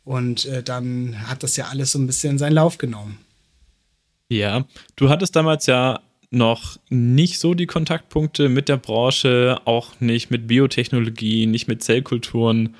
Und 0.05 0.45
äh, 0.45 0.61
dann 0.61 1.29
hat 1.29 1.43
das 1.43 1.55
ja 1.57 1.67
alles 1.67 1.91
so 1.93 1.99
ein 1.99 2.07
bisschen 2.07 2.37
seinen 2.37 2.53
Lauf 2.53 2.77
genommen. 2.77 3.19
Ja, 4.29 4.65
du 4.95 5.09
hattest 5.09 5.35
damals 5.35 5.65
ja 5.65 6.01
noch 6.31 6.77
nicht 6.89 7.39
so 7.39 7.53
die 7.53 7.67
Kontaktpunkte 7.67 8.49
mit 8.49 8.67
der 8.67 8.77
Branche, 8.77 9.61
auch 9.65 9.99
nicht 9.99 10.31
mit 10.31 10.47
Biotechnologie, 10.47 11.45
nicht 11.45 11.67
mit 11.67 11.83
Zellkulturen. 11.83 12.75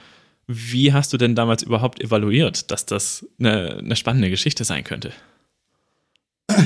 Wie 0.54 0.94
hast 0.94 1.14
du 1.14 1.18
denn 1.18 1.36
damals 1.36 1.64
überhaupt 1.64 2.02
evaluiert, 2.02 2.72
dass 2.72 2.86
das 2.86 3.26
eine, 3.40 3.78
eine 3.78 3.96
spannende 3.96 4.30
Geschichte 4.30 4.64
sein 4.64 4.84
könnte? 4.84 5.12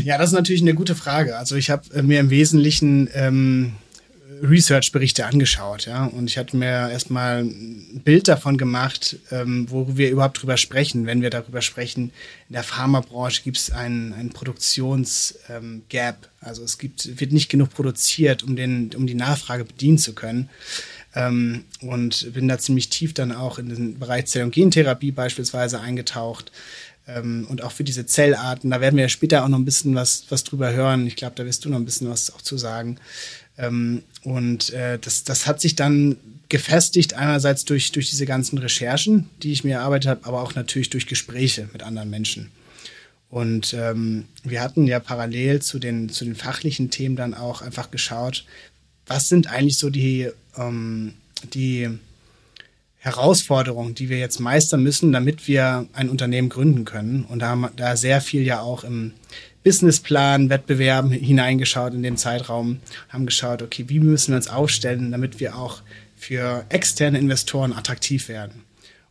Ja, 0.03 0.17
das 0.17 0.31
ist 0.31 0.35
natürlich 0.35 0.61
eine 0.61 0.73
gute 0.73 0.95
Frage. 0.95 1.37
Also 1.37 1.55
ich 1.55 1.69
habe 1.69 1.83
äh, 1.93 2.01
mir 2.01 2.19
im 2.19 2.29
Wesentlichen 2.29 3.09
ähm, 3.13 3.73
Research-Berichte 4.41 5.25
angeschaut, 5.25 5.85
ja, 5.85 6.05
und 6.05 6.29
ich 6.29 6.37
hatte 6.37 6.57
mir 6.57 6.89
erstmal 6.91 7.43
ein 7.43 8.01
Bild 8.03 8.27
davon 8.27 8.57
gemacht, 8.57 9.17
ähm, 9.31 9.67
wo 9.69 9.97
wir 9.97 10.09
überhaupt 10.09 10.41
drüber 10.41 10.57
sprechen. 10.57 11.05
Wenn 11.05 11.21
wir 11.21 11.29
darüber 11.29 11.61
sprechen, 11.61 12.11
in 12.49 12.53
der 12.53 12.63
Pharmabranche 12.63 13.43
gibt 13.43 13.57
es 13.57 13.71
einen, 13.71 14.13
einen 14.13 14.29
Produktionsgap. 14.29 15.49
Ähm, 15.49 16.15
also 16.39 16.63
es 16.63 16.77
gibt, 16.77 17.19
wird 17.19 17.31
nicht 17.31 17.49
genug 17.49 17.71
produziert, 17.71 18.43
um, 18.43 18.55
den, 18.55 18.91
um 18.95 19.07
die 19.07 19.15
Nachfrage 19.15 19.65
bedienen 19.65 19.97
zu 19.97 20.13
können. 20.13 20.49
Ähm, 21.17 21.65
und 21.81 22.31
bin 22.33 22.47
da 22.47 22.59
ziemlich 22.59 22.89
tief 22.89 23.13
dann 23.15 23.31
auch 23.31 23.57
in 23.57 23.69
den 23.69 23.97
Bereich 23.97 24.27
Zell- 24.27 24.43
und 24.43 24.53
Gentherapie 24.53 25.11
beispielsweise 25.11 25.79
eingetaucht. 25.79 26.51
Ähm, 27.07 27.47
und 27.49 27.63
auch 27.63 27.71
für 27.71 27.83
diese 27.83 28.05
Zellarten, 28.05 28.69
da 28.69 28.81
werden 28.81 28.97
wir 28.97 29.09
später 29.09 29.43
auch 29.43 29.47
noch 29.47 29.57
ein 29.57 29.65
bisschen 29.65 29.95
was, 29.95 30.25
was 30.29 30.43
drüber 30.43 30.73
hören. 30.73 31.07
Ich 31.07 31.15
glaube, 31.15 31.35
da 31.35 31.45
wirst 31.45 31.65
du 31.65 31.69
noch 31.69 31.77
ein 31.77 31.85
bisschen 31.85 32.07
was 32.07 32.33
auch 32.33 32.41
zu 32.41 32.57
sagen. 32.57 32.99
Ähm, 33.57 34.03
und 34.23 34.71
äh, 34.73 34.99
das, 34.99 35.23
das 35.23 35.47
hat 35.47 35.59
sich 35.59 35.75
dann 35.75 36.17
gefestigt, 36.49 37.15
einerseits 37.15 37.65
durch, 37.65 37.91
durch 37.93 38.11
diese 38.11 38.27
ganzen 38.27 38.59
Recherchen, 38.59 39.27
die 39.41 39.51
ich 39.51 39.63
mir 39.63 39.77
erarbeitet 39.77 40.09
habe, 40.09 40.25
aber 40.25 40.43
auch 40.43 40.53
natürlich 40.53 40.91
durch 40.91 41.07
Gespräche 41.07 41.67
mit 41.73 41.81
anderen 41.81 42.11
Menschen. 42.11 42.51
Und 43.29 43.73
ähm, 43.73 44.25
wir 44.43 44.61
hatten 44.61 44.85
ja 44.85 44.99
parallel 44.99 45.61
zu 45.61 45.79
den, 45.79 46.09
zu 46.09 46.25
den 46.25 46.35
fachlichen 46.35 46.91
Themen 46.91 47.15
dann 47.15 47.33
auch 47.33 47.61
einfach 47.61 47.91
geschaut, 47.91 48.45
was 49.07 49.29
sind 49.29 49.47
eigentlich 49.47 49.77
so 49.77 49.89
die, 49.89 50.29
ähm, 50.57 51.13
die 51.53 51.89
Herausforderungen, 52.97 53.95
die 53.95 54.09
wir 54.09 54.19
jetzt 54.19 54.39
meistern 54.39 54.83
müssen, 54.83 55.11
damit 55.11 55.47
wir 55.47 55.87
ein 55.93 56.09
Unternehmen 56.09 56.49
gründen 56.49 56.83
können. 56.83 57.23
Und 57.23 57.39
da 57.39 57.49
haben 57.49 57.69
da 57.75 57.95
sehr 57.95 58.21
viel 58.21 58.43
ja 58.43 58.59
auch 58.59 58.83
im 58.83 59.13
Businessplan, 59.63 60.49
Wettbewerben 60.49 61.11
hineingeschaut 61.11 61.93
in 61.93 62.03
den 62.03 62.17
Zeitraum, 62.17 62.79
haben 63.09 63.25
geschaut, 63.25 63.61
okay, 63.61 63.85
wie 63.87 63.99
müssen 63.99 64.31
wir 64.31 64.37
uns 64.37 64.49
aufstellen, 64.49 65.11
damit 65.11 65.39
wir 65.39 65.57
auch 65.57 65.81
für 66.15 66.65
externe 66.69 67.19
Investoren 67.19 67.73
attraktiv 67.73 68.27
werden. 68.27 68.63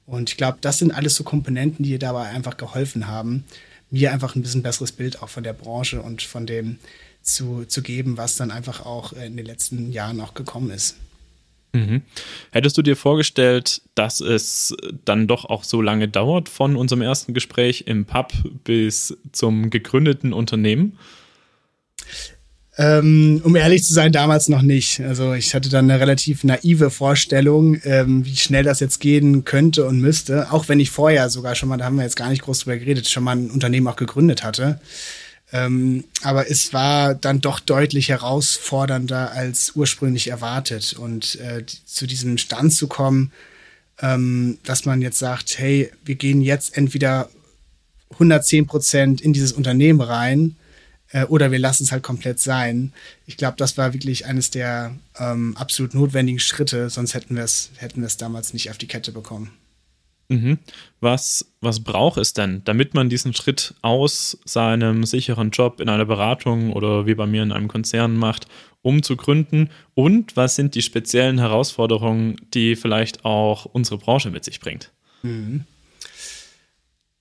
Und 0.07 0.31
ich 0.31 0.37
glaube, 0.37 0.59
das 0.61 0.79
sind 0.79 0.93
alles 0.93 1.15
so 1.15 1.25
Komponenten, 1.25 1.85
die 1.85 1.99
dabei 1.99 2.29
einfach 2.29 2.57
geholfen 2.57 3.07
haben, 3.07 3.45
mir 3.91 4.13
einfach 4.13 4.35
ein 4.35 4.43
bisschen 4.43 4.63
besseres 4.63 4.93
Bild 4.93 5.23
auch 5.23 5.29
von 5.29 5.45
der 5.45 5.53
Branche 5.53 6.01
und 6.03 6.23
von 6.23 6.47
dem 6.47 6.79
zu, 7.27 7.65
zu 7.67 7.83
geben, 7.83 8.17
was 8.17 8.37
dann 8.37 8.51
einfach 8.51 8.87
auch 8.87 9.13
in 9.13 9.37
den 9.37 9.47
letzten 9.47 9.91
Jahren 9.93 10.21
auch 10.21 10.35
gekommen 10.35 10.71
ist. 10.71 10.97
Mhm. 11.73 12.03
Hättest 12.53 12.79
du 12.79 12.83
dir 12.83 12.97
vorgestellt, 12.97 13.83
dass 13.95 14.21
es 14.21 14.75
dann 15.05 15.27
doch 15.27 15.45
auch 15.45 15.65
so 15.65 15.83
lange 15.83 16.09
dauert 16.09 16.49
von 16.49 16.77
unserem 16.77 17.03
ersten 17.03 17.35
Gespräch 17.35 17.85
im 17.87 18.07
Pub 18.07 18.33
bis 18.65 19.17
zum 19.33 19.71
gegründeten 19.71 20.33
Unternehmen? 20.33 20.99
Ähm, 22.79 23.41
um 23.43 23.57
ehrlich 23.57 23.85
zu 23.85 23.95
sein, 23.95 24.13
damals 24.13 24.49
noch 24.49 24.61
nicht. 24.63 25.01
Also 25.01 25.33
ich 25.33 25.55
hatte 25.55 25.71
dann 25.71 25.91
eine 25.91 25.99
relativ 25.99 26.45
naive 26.45 26.91
Vorstellung, 26.91 27.81
ähm, 27.85 28.25
wie 28.27 28.37
schnell 28.37 28.65
das 28.65 28.81
jetzt 28.81 29.01
gehen 29.01 29.45
könnte 29.45 29.87
und 29.87 30.01
müsste. 30.01 30.53
Auch 30.53 30.69
wenn 30.69 30.79
ich 30.79 30.91
vorher 30.91 31.31
sogar 31.31 31.55
schon 31.55 31.71
mal, 31.71 31.79
da 31.79 31.87
haben 31.87 31.97
wir 31.97 32.05
jetzt 32.05 32.17
gar 32.17 32.29
nicht 32.29 32.43
groß 32.43 32.61
drüber 32.61 32.77
geredet, 32.77 33.09
schon 33.09 33.25
mal 33.25 33.37
ein 33.37 33.51
Unternehmen 33.51 33.89
auch 33.89 33.97
gegründet 33.97 34.45
hatte. 34.45 34.79
Ähm, 35.53 36.05
aber 36.23 36.51
es 36.51 36.73
war 36.73 37.15
dann 37.15 37.41
doch 37.41 37.61
deutlich 37.61 38.09
herausfordernder 38.09 39.33
als 39.33 39.73
ursprünglich 39.75 40.29
erwartet. 40.29 40.95
Und 40.95 41.37
äh, 41.37 41.65
zu 41.85 42.07
diesem 42.07 42.39
Stand 42.39 42.73
zu 42.73 42.89
kommen, 42.89 43.33
ähm, 44.01 44.59
dass 44.65 44.85
man 44.85 45.01
jetzt 45.03 45.19
sagt, 45.19 45.59
hey, 45.59 45.91
wir 46.05 46.17
gehen 46.17 46.41
jetzt 46.41 46.77
entweder 46.77 47.31
110 48.13 48.67
Prozent 48.67 49.21
in 49.21 49.33
dieses 49.33 49.53
Unternehmen 49.53 50.01
rein 50.01 50.57
äh, 51.11 51.25
oder 51.25 51.51
wir 51.51 51.59
lassen 51.59 51.85
es 51.85 51.93
halt 51.93 52.03
komplett 52.03 52.41
sein. 52.41 52.93
Ich 53.27 53.37
glaube, 53.37 53.57
das 53.57 53.79
war 53.79 53.93
wirklich 53.93 54.27
eines 54.27 54.51
der 54.51 54.95
ähm, 55.19 55.57
absolut 55.57 55.95
notwendigen 55.95 56.41
Schritte, 56.41 56.91
sonst 56.91 57.15
hätten 57.15 57.37
wir 57.37 57.45
es 57.45 57.71
hätten 57.77 58.01
wir 58.01 58.07
es 58.07 58.17
damals 58.17 58.53
nicht 58.53 58.71
auf 58.71 58.79
die 58.79 58.89
Kette 58.89 59.13
bekommen. 59.13 59.53
Mhm. 60.29 60.59
Was, 61.01 61.53
was 61.61 61.81
braucht 61.81 62.19
es 62.19 62.33
denn, 62.33 62.63
damit 62.65 62.95
man 62.95 63.09
diesen 63.09 63.35
Schritt 63.35 63.75
aus 63.83 64.39
seinem 64.45 65.05
sicheren 65.05 65.51
Job 65.51 65.81
in 65.81 65.89
einer 65.89 66.05
Beratung 66.05 66.73
oder 66.73 67.07
wie 67.07 67.15
bei 67.15 67.27
mir 67.27 67.43
in 67.43 67.53
einem 67.53 67.69
Konzern 67.69 68.17
macht, 68.17 68.49
um 68.83 69.03
zu 69.03 69.17
gründen? 69.17 69.71
Und 69.95 70.37
was 70.37 70.57
sind 70.57 70.75
die 70.75 70.83
speziellen 70.83 71.39
Herausforderungen, 71.39 72.37
die 72.55 72.77
vielleicht 72.77 73.25
auch 73.25 73.67
unsere 73.67 73.99
Branche 73.99 74.31
mit 74.31 74.45
sich 74.45 74.59
bringt? 74.61 74.91
Mhm. 75.23 75.65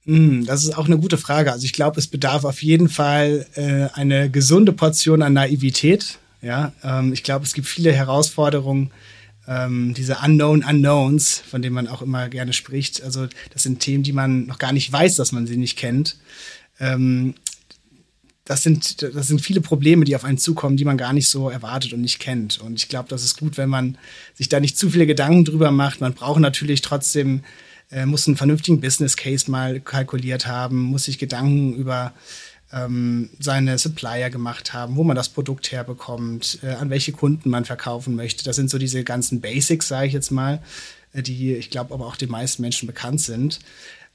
mhm 0.05 0.45
das 0.45 0.63
ist 0.63 0.75
auch 0.75 0.85
eine 0.85 0.97
gute 0.97 1.17
Frage. 1.17 1.51
Also 1.51 1.65
ich 1.65 1.73
glaube, 1.73 1.99
es 1.99 2.07
bedarf 2.07 2.43
auf 2.43 2.63
jeden 2.63 2.89
Fall 2.89 3.45
äh, 3.53 3.87
eine 3.93 4.31
gesunde 4.31 4.73
Portion 4.73 5.21
an 5.21 5.33
Naivität. 5.33 6.17
Ja, 6.41 6.73
ähm, 6.83 7.13
ich 7.13 7.23
glaube, 7.23 7.45
es 7.45 7.53
gibt 7.53 7.67
viele 7.67 7.91
Herausforderungen, 7.91 8.91
ähm, 9.47 9.93
diese 9.93 10.17
Unknown 10.23 10.63
Unknowns, 10.63 11.39
von 11.39 11.61
denen 11.61 11.75
man 11.75 11.87
auch 11.87 12.01
immer 12.01 12.29
gerne 12.29 12.53
spricht. 12.53 13.03
Also 13.03 13.27
das 13.53 13.63
sind 13.63 13.79
Themen, 13.79 14.03
die 14.03 14.13
man 14.13 14.45
noch 14.45 14.57
gar 14.57 14.73
nicht 14.73 14.91
weiß, 14.91 15.15
dass 15.15 15.31
man 15.31 15.47
sie 15.47 15.57
nicht 15.57 15.77
kennt. 15.77 16.17
Ähm, 16.79 17.35
das 18.45 18.61
sind, 18.61 19.01
das 19.01 19.27
sind 19.27 19.41
viele 19.41 19.59
Probleme, 19.59 20.05
die 20.05 20.15
auf 20.15 20.23
einen 20.23 20.37
zukommen, 20.37 20.77
die 20.77 20.85
man 20.85 20.97
gar 20.97 21.13
nicht 21.13 21.29
so 21.29 21.49
erwartet 21.49 21.93
und 21.93 22.01
nicht 22.01 22.19
kennt. 22.19 22.59
Und 22.59 22.75
ich 22.75 22.87
glaube, 22.87 23.09
das 23.09 23.23
ist 23.23 23.39
gut, 23.39 23.57
wenn 23.57 23.69
man 23.69 23.97
sich 24.35 24.49
da 24.49 24.59
nicht 24.59 24.77
zu 24.77 24.91
viele 24.91 25.07
Gedanken 25.07 25.45
drüber 25.45 25.71
macht. 25.71 25.99
Man 25.99 26.13
braucht 26.13 26.39
natürlich 26.39 26.81
trotzdem, 26.81 27.43
äh, 27.89 28.05
muss 28.05 28.27
einen 28.27 28.37
vernünftigen 28.37 28.81
Business 28.81 29.17
Case 29.17 29.49
mal 29.49 29.79
kalkuliert 29.79 30.45
haben, 30.45 30.81
muss 30.81 31.05
sich 31.05 31.17
Gedanken 31.17 31.73
über 31.73 32.13
ähm, 32.71 33.29
seine 33.39 33.77
Supplier 33.77 34.29
gemacht 34.29 34.73
haben, 34.73 34.95
wo 34.95 35.03
man 35.03 35.15
das 35.15 35.29
Produkt 35.29 35.71
herbekommt, 35.71 36.59
äh, 36.63 36.71
an 36.71 36.89
welche 36.89 37.11
Kunden 37.11 37.49
man 37.49 37.65
verkaufen 37.65 38.15
möchte. 38.15 38.43
Das 38.43 38.55
sind 38.55 38.69
so 38.69 38.77
diese 38.77 39.03
ganzen 39.03 39.41
Basics, 39.41 39.87
sage 39.87 40.07
ich 40.07 40.13
jetzt 40.13 40.31
mal, 40.31 40.61
äh, 41.13 41.21
die 41.21 41.53
ich 41.53 41.69
glaube 41.69 41.93
aber 41.93 42.05
auch 42.05 42.15
den 42.15 42.29
meisten 42.29 42.61
Menschen 42.61 42.87
bekannt 42.87 43.21
sind. 43.21 43.59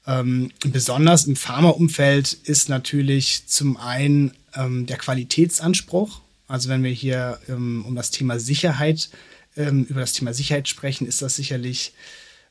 Ähm, 0.07 0.51
besonders 0.65 1.25
im 1.25 1.35
Pharmaumfeld 1.35 2.33
ist 2.33 2.69
natürlich 2.69 3.47
zum 3.47 3.77
einen 3.77 4.33
ähm, 4.55 4.85
der 4.85 4.97
Qualitätsanspruch. 4.97 6.21
Also 6.47 6.69
wenn 6.69 6.83
wir 6.83 6.91
hier 6.91 7.39
ähm, 7.47 7.85
um 7.87 7.95
das 7.95 8.11
Thema 8.11 8.39
Sicherheit, 8.39 9.09
ähm, 9.55 9.85
über 9.85 10.01
das 10.01 10.13
Thema 10.13 10.33
Sicherheit 10.33 10.67
sprechen, 10.67 11.07
ist 11.07 11.21
das 11.21 11.35
sicherlich 11.35 11.93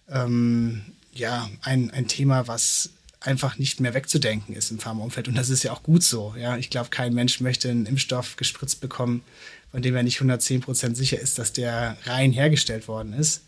ähm, 0.09 0.83
ja 1.12 1.50
ein, 1.62 1.90
ein 1.90 2.09
Thema, 2.09 2.47
was 2.47 2.90
einfach 3.20 3.58
nicht 3.58 3.80
mehr 3.80 3.94
wegzudenken 3.94 4.54
ist 4.54 4.70
im 4.70 4.78
Pharmaumfeld. 4.78 5.28
Und 5.28 5.36
das 5.36 5.50
ist 5.50 5.62
ja 5.62 5.72
auch 5.72 5.82
gut 5.82 6.02
so. 6.02 6.34
Ja, 6.38 6.56
ich 6.56 6.70
glaube, 6.70 6.88
kein 6.90 7.14
Mensch 7.14 7.40
möchte 7.40 7.70
einen 7.70 7.86
Impfstoff 7.86 8.36
gespritzt 8.36 8.80
bekommen, 8.80 9.22
von 9.70 9.82
dem 9.82 9.94
er 9.94 10.02
nicht 10.02 10.16
110 10.16 10.62
Prozent 10.62 10.96
sicher 10.96 11.20
ist, 11.20 11.38
dass 11.38 11.52
der 11.52 11.96
rein 12.04 12.32
hergestellt 12.32 12.88
worden 12.88 13.12
ist. 13.12 13.42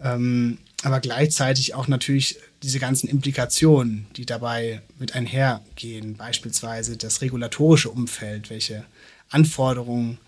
Ähm, 0.00 0.58
aber 0.82 1.00
gleichzeitig 1.00 1.74
auch 1.74 1.88
natürlich 1.88 2.38
diese 2.62 2.78
ganzen 2.78 3.08
Implikationen, 3.08 4.06
die 4.16 4.26
dabei 4.26 4.82
mit 4.98 5.14
einhergehen, 5.14 6.16
beispielsweise 6.16 6.96
das 6.96 7.20
regulatorische 7.20 7.90
Umfeld, 7.90 8.50
welche 8.50 8.84
Anforderungen 9.30 10.18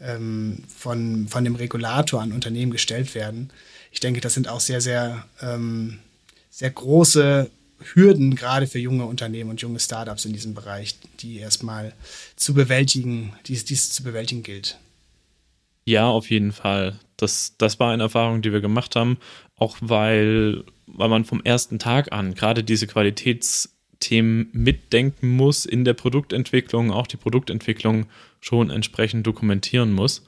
ähm, 0.00 0.62
von, 0.68 1.28
von 1.28 1.44
dem 1.44 1.56
Regulator 1.56 2.22
an 2.22 2.32
Unternehmen 2.32 2.72
gestellt 2.72 3.14
werden. 3.14 3.50
Ich 3.90 4.00
denke, 4.00 4.20
das 4.20 4.34
sind 4.34 4.48
auch 4.48 4.60
sehr, 4.60 4.80
sehr, 4.80 5.26
ähm, 5.40 5.98
sehr 6.50 6.70
große 6.70 7.50
Hürden 7.78 8.34
gerade 8.34 8.66
für 8.66 8.78
junge 8.78 9.04
Unternehmen 9.04 9.50
und 9.50 9.60
junge 9.60 9.80
Startups 9.80 10.24
in 10.24 10.32
diesem 10.32 10.54
Bereich, 10.54 10.96
die 11.20 11.38
erstmal 11.38 11.92
zu 12.36 12.54
bewältigen, 12.54 13.32
die 13.46 13.54
es 13.54 13.90
zu 13.90 14.02
bewältigen 14.02 14.42
gilt. 14.42 14.78
Ja, 15.84 16.08
auf 16.08 16.30
jeden 16.30 16.52
Fall. 16.52 16.98
Das, 17.16 17.54
das 17.58 17.78
war 17.78 17.92
eine 17.92 18.02
Erfahrung, 18.04 18.42
die 18.42 18.52
wir 18.52 18.60
gemacht 18.60 18.96
haben, 18.96 19.18
auch 19.56 19.76
weil, 19.80 20.64
weil 20.86 21.08
man 21.08 21.24
vom 21.24 21.42
ersten 21.42 21.78
Tag 21.78 22.12
an 22.12 22.34
gerade 22.34 22.64
diese 22.64 22.86
Qualitätsthemen 22.86 24.48
mitdenken 24.52 25.28
muss 25.30 25.64
in 25.64 25.84
der 25.84 25.94
Produktentwicklung, 25.94 26.90
auch 26.90 27.06
die 27.06 27.16
Produktentwicklung 27.16 28.06
schon 28.40 28.70
entsprechend 28.70 29.26
dokumentieren 29.26 29.92
muss. 29.92 30.24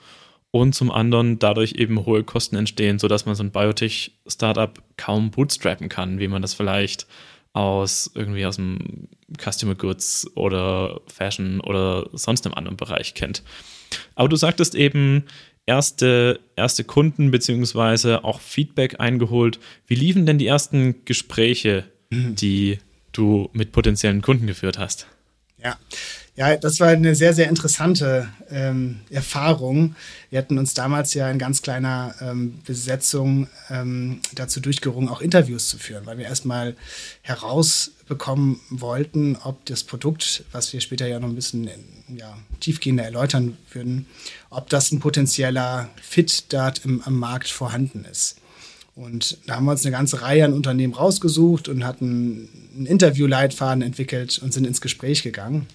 Und 0.50 0.74
zum 0.74 0.90
anderen 0.90 1.38
dadurch 1.38 1.72
eben 1.72 2.06
hohe 2.06 2.24
Kosten 2.24 2.56
entstehen, 2.56 2.98
sodass 2.98 3.26
man 3.26 3.34
so 3.34 3.42
ein 3.42 3.50
Biotech-Startup 3.50 4.80
kaum 4.96 5.30
bootstrappen 5.30 5.90
kann, 5.90 6.20
wie 6.20 6.28
man 6.28 6.40
das 6.40 6.54
vielleicht 6.54 7.06
aus 7.58 8.10
irgendwie 8.14 8.46
aus 8.46 8.56
dem 8.56 9.08
Customer 9.36 9.74
Goods 9.74 10.30
oder 10.36 11.00
Fashion 11.06 11.60
oder 11.60 12.08
sonst 12.12 12.46
einem 12.46 12.54
anderen 12.54 12.76
Bereich 12.76 13.14
kennt. 13.14 13.42
Aber 14.14 14.28
du 14.28 14.36
sagtest 14.36 14.74
eben, 14.74 15.24
erste, 15.66 16.40
erste 16.56 16.84
Kunden 16.84 17.30
beziehungsweise 17.30 18.24
auch 18.24 18.40
Feedback 18.40 19.00
eingeholt. 19.00 19.58
Wie 19.86 19.96
liefen 19.96 20.24
denn 20.24 20.38
die 20.38 20.46
ersten 20.46 21.04
Gespräche, 21.04 21.84
mhm. 22.10 22.36
die 22.36 22.78
du 23.12 23.50
mit 23.52 23.72
potenziellen 23.72 24.22
Kunden 24.22 24.46
geführt 24.46 24.78
hast? 24.78 25.06
Ja, 25.62 25.76
ja, 26.38 26.56
das 26.56 26.78
war 26.78 26.86
eine 26.86 27.16
sehr, 27.16 27.34
sehr 27.34 27.48
interessante 27.48 28.28
ähm, 28.48 29.00
Erfahrung. 29.10 29.96
Wir 30.30 30.38
hatten 30.38 30.56
uns 30.56 30.72
damals 30.72 31.12
ja 31.14 31.28
in 31.28 31.36
ganz 31.40 31.62
kleiner 31.62 32.14
ähm, 32.20 32.60
Besetzung 32.64 33.48
ähm, 33.70 34.20
dazu 34.36 34.60
durchgerungen, 34.60 35.08
auch 35.08 35.20
Interviews 35.20 35.68
zu 35.68 35.78
führen, 35.78 36.06
weil 36.06 36.16
wir 36.16 36.26
erstmal 36.26 36.76
herausbekommen 37.22 38.60
wollten, 38.70 39.36
ob 39.42 39.66
das 39.66 39.82
Produkt, 39.82 40.44
was 40.52 40.72
wir 40.72 40.80
später 40.80 41.08
ja 41.08 41.18
noch 41.18 41.26
ein 41.28 41.34
bisschen 41.34 41.68
ja, 42.06 42.38
tiefgehender 42.60 43.02
erläutern 43.02 43.56
würden, 43.72 44.06
ob 44.48 44.68
das 44.68 44.92
ein 44.92 45.00
potenzieller 45.00 45.88
Fit 46.00 46.52
dort 46.52 46.84
im, 46.84 47.02
am 47.02 47.18
Markt 47.18 47.48
vorhanden 47.48 48.04
ist. 48.08 48.36
Und 48.94 49.38
da 49.48 49.56
haben 49.56 49.64
wir 49.64 49.72
uns 49.72 49.84
eine 49.84 49.90
ganze 49.90 50.22
Reihe 50.22 50.44
an 50.44 50.52
Unternehmen 50.52 50.94
rausgesucht 50.94 51.66
und 51.66 51.84
hatten 51.84 52.48
einen 52.76 52.86
Interviewleitfaden 52.86 53.82
entwickelt 53.82 54.38
und 54.38 54.52
sind 54.52 54.68
ins 54.68 54.80
Gespräch 54.80 55.24
gegangen. 55.24 55.66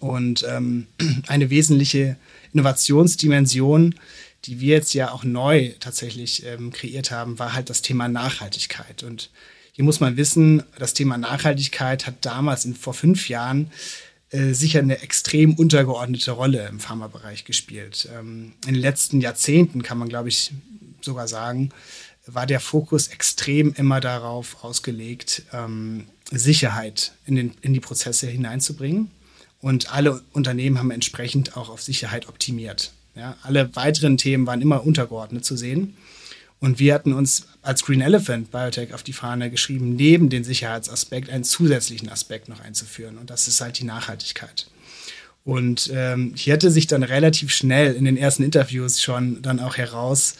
Und 0.00 0.44
ähm, 0.48 0.86
eine 1.28 1.50
wesentliche 1.50 2.16
Innovationsdimension, 2.52 3.94
die 4.46 4.60
wir 4.60 4.76
jetzt 4.76 4.94
ja 4.94 5.12
auch 5.12 5.22
neu 5.22 5.72
tatsächlich 5.80 6.44
ähm, 6.46 6.72
kreiert 6.72 7.10
haben, 7.10 7.38
war 7.38 7.52
halt 7.52 7.70
das 7.70 7.82
Thema 7.82 8.08
Nachhaltigkeit. 8.08 9.02
Und 9.02 9.30
hier 9.72 9.84
muss 9.84 10.00
man 10.00 10.16
wissen, 10.16 10.62
das 10.78 10.94
Thema 10.94 11.18
Nachhaltigkeit 11.18 12.06
hat 12.06 12.16
damals 12.22 12.64
in, 12.64 12.74
vor 12.74 12.94
fünf 12.94 13.28
Jahren 13.28 13.70
äh, 14.30 14.52
sicher 14.52 14.78
eine 14.80 15.02
extrem 15.02 15.54
untergeordnete 15.54 16.32
Rolle 16.32 16.66
im 16.68 16.80
Pharmabereich 16.80 17.44
gespielt. 17.44 18.08
Ähm, 18.16 18.54
in 18.66 18.74
den 18.74 18.80
letzten 18.80 19.20
Jahrzehnten 19.20 19.82
kann 19.82 19.98
man, 19.98 20.08
glaube 20.08 20.30
ich, 20.30 20.52
sogar 21.02 21.28
sagen, 21.28 21.70
war 22.26 22.46
der 22.46 22.60
Fokus 22.60 23.08
extrem 23.08 23.72
immer 23.74 24.00
darauf 24.00 24.62
ausgelegt, 24.62 25.42
ähm, 25.52 26.06
Sicherheit 26.30 27.12
in, 27.26 27.34
den, 27.34 27.52
in 27.60 27.74
die 27.74 27.80
Prozesse 27.80 28.26
hineinzubringen. 28.26 29.10
Und 29.60 29.92
alle 29.92 30.22
Unternehmen 30.32 30.78
haben 30.78 30.90
entsprechend 30.90 31.56
auch 31.56 31.68
auf 31.68 31.82
Sicherheit 31.82 32.28
optimiert. 32.28 32.92
Ja, 33.14 33.36
alle 33.42 33.74
weiteren 33.76 34.16
Themen 34.16 34.46
waren 34.46 34.62
immer 34.62 34.84
untergeordnet 34.84 35.44
zu 35.44 35.56
sehen. 35.56 35.96
Und 36.60 36.78
wir 36.78 36.94
hatten 36.94 37.12
uns 37.12 37.46
als 37.62 37.84
Green 37.84 38.02
Elephant 38.02 38.50
Biotech 38.50 38.92
auf 38.92 39.02
die 39.02 39.14
Fahne 39.14 39.50
geschrieben, 39.50 39.96
neben 39.96 40.28
den 40.28 40.44
Sicherheitsaspekt 40.44 41.30
einen 41.30 41.44
zusätzlichen 41.44 42.10
Aspekt 42.10 42.48
noch 42.48 42.60
einzuführen. 42.60 43.16
Und 43.16 43.30
das 43.30 43.48
ist 43.48 43.60
halt 43.60 43.78
die 43.78 43.84
Nachhaltigkeit. 43.84 44.66
Und 45.44 45.90
ähm, 45.92 46.34
hier 46.36 46.52
hatte 46.52 46.70
sich 46.70 46.86
dann 46.86 47.02
relativ 47.02 47.50
schnell 47.50 47.94
in 47.94 48.04
den 48.04 48.18
ersten 48.18 48.42
Interviews 48.42 49.00
schon 49.00 49.40
dann 49.40 49.58
auch 49.58 49.76
heraus 49.78 50.36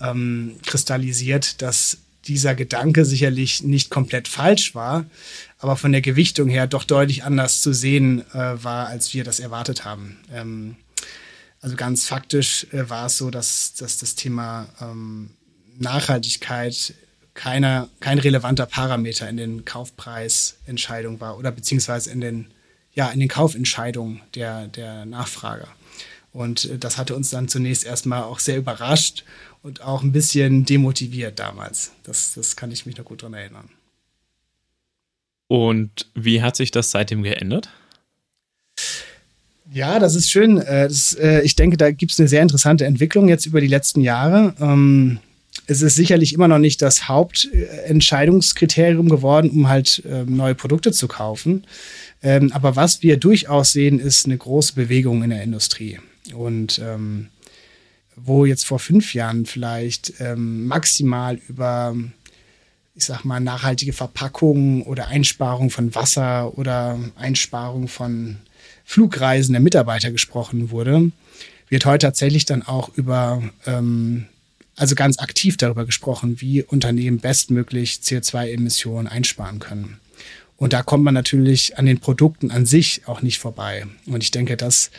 ähm, 0.00 0.56
kristallisiert, 0.66 1.62
dass 1.62 1.98
dieser 2.26 2.54
Gedanke 2.54 3.04
sicherlich 3.04 3.62
nicht 3.62 3.90
komplett 3.90 4.28
falsch 4.28 4.74
war, 4.74 5.06
aber 5.60 5.76
von 5.76 5.92
der 5.92 6.00
Gewichtung 6.00 6.48
her 6.48 6.66
doch 6.66 6.84
deutlich 6.84 7.22
anders 7.24 7.60
zu 7.60 7.72
sehen 7.72 8.24
äh, 8.32 8.64
war, 8.64 8.86
als 8.86 9.12
wir 9.14 9.24
das 9.24 9.40
erwartet 9.40 9.84
haben. 9.84 10.18
Ähm, 10.32 10.76
also 11.60 11.76
ganz 11.76 12.06
faktisch 12.06 12.66
äh, 12.72 12.88
war 12.88 13.06
es 13.06 13.18
so, 13.18 13.30
dass, 13.30 13.74
dass 13.74 13.98
das 13.98 14.14
Thema 14.14 14.68
ähm, 14.80 15.30
Nachhaltigkeit 15.78 16.94
keiner, 17.34 17.88
kein 18.00 18.18
relevanter 18.18 18.66
Parameter 18.66 19.28
in 19.28 19.36
den 19.36 19.64
Kaufpreisentscheidungen 19.64 21.20
war 21.20 21.38
oder 21.38 21.52
beziehungsweise 21.52 22.10
in 22.10 22.20
den, 22.20 22.46
ja, 22.94 23.10
in 23.10 23.20
den 23.20 23.28
Kaufentscheidungen 23.28 24.22
der, 24.34 24.66
der 24.66 25.04
Nachfrager. 25.04 25.68
Und 26.32 26.64
äh, 26.64 26.78
das 26.78 26.96
hatte 26.96 27.14
uns 27.14 27.30
dann 27.30 27.48
zunächst 27.48 27.84
erstmal 27.84 28.22
auch 28.22 28.38
sehr 28.38 28.56
überrascht 28.56 29.24
und 29.62 29.82
auch 29.82 30.02
ein 30.02 30.12
bisschen 30.12 30.64
demotiviert 30.64 31.38
damals. 31.38 31.92
Das, 32.02 32.32
das 32.32 32.56
kann 32.56 32.72
ich 32.72 32.86
mich 32.86 32.96
noch 32.96 33.04
gut 33.04 33.22
daran 33.22 33.34
erinnern. 33.34 33.68
Und 35.50 36.06
wie 36.14 36.40
hat 36.42 36.54
sich 36.54 36.70
das 36.70 36.92
seitdem 36.92 37.24
geändert? 37.24 37.70
Ja, 39.72 39.98
das 39.98 40.14
ist 40.14 40.30
schön. 40.30 40.58
Äh, 40.58 40.86
das, 40.86 41.14
äh, 41.14 41.42
ich 41.42 41.56
denke, 41.56 41.76
da 41.76 41.90
gibt 41.90 42.12
es 42.12 42.20
eine 42.20 42.28
sehr 42.28 42.42
interessante 42.42 42.84
Entwicklung 42.84 43.28
jetzt 43.28 43.46
über 43.46 43.60
die 43.60 43.66
letzten 43.66 44.00
Jahre. 44.00 44.54
Ähm, 44.60 45.18
es 45.66 45.82
ist 45.82 45.96
sicherlich 45.96 46.34
immer 46.34 46.46
noch 46.46 46.60
nicht 46.60 46.80
das 46.82 47.08
Hauptentscheidungskriterium 47.08 49.08
geworden, 49.08 49.50
um 49.50 49.68
halt 49.68 50.04
ähm, 50.08 50.36
neue 50.36 50.54
Produkte 50.54 50.92
zu 50.92 51.08
kaufen. 51.08 51.64
Ähm, 52.22 52.52
aber 52.52 52.76
was 52.76 53.02
wir 53.02 53.16
durchaus 53.16 53.72
sehen, 53.72 53.98
ist 53.98 54.26
eine 54.26 54.38
große 54.38 54.74
Bewegung 54.74 55.24
in 55.24 55.30
der 55.30 55.42
Industrie. 55.42 55.98
Und 56.32 56.80
wo 58.14 58.44
jetzt 58.44 58.66
vor 58.66 58.78
fünf 58.78 59.14
Jahren 59.14 59.46
vielleicht 59.46 60.12
maximal 60.36 61.40
über 61.48 61.96
ich 62.94 63.04
sag 63.04 63.24
mal, 63.24 63.40
nachhaltige 63.40 63.92
Verpackungen 63.92 64.82
oder 64.82 65.08
Einsparung 65.08 65.70
von 65.70 65.94
Wasser 65.94 66.56
oder 66.58 66.98
Einsparung 67.16 67.88
von 67.88 68.38
Flugreisen 68.84 69.52
der 69.52 69.60
Mitarbeiter 69.60 70.10
gesprochen 70.10 70.70
wurde, 70.70 71.12
wird 71.68 71.86
heute 71.86 72.06
tatsächlich 72.06 72.44
dann 72.44 72.62
auch 72.62 72.90
über, 72.96 73.42
ähm, 73.66 74.26
also 74.76 74.94
ganz 74.94 75.18
aktiv 75.18 75.56
darüber 75.56 75.86
gesprochen, 75.86 76.40
wie 76.40 76.62
Unternehmen 76.62 77.20
bestmöglich 77.20 78.00
CO2-Emissionen 78.02 79.06
einsparen 79.06 79.60
können. 79.60 80.00
Und 80.56 80.72
da 80.72 80.82
kommt 80.82 81.04
man 81.04 81.14
natürlich 81.14 81.78
an 81.78 81.86
den 81.86 82.00
Produkten 82.00 82.50
an 82.50 82.66
sich 82.66 83.02
auch 83.06 83.22
nicht 83.22 83.38
vorbei. 83.38 83.86
Und 84.06 84.22
ich 84.22 84.30
denke, 84.30 84.56
das 84.56 84.90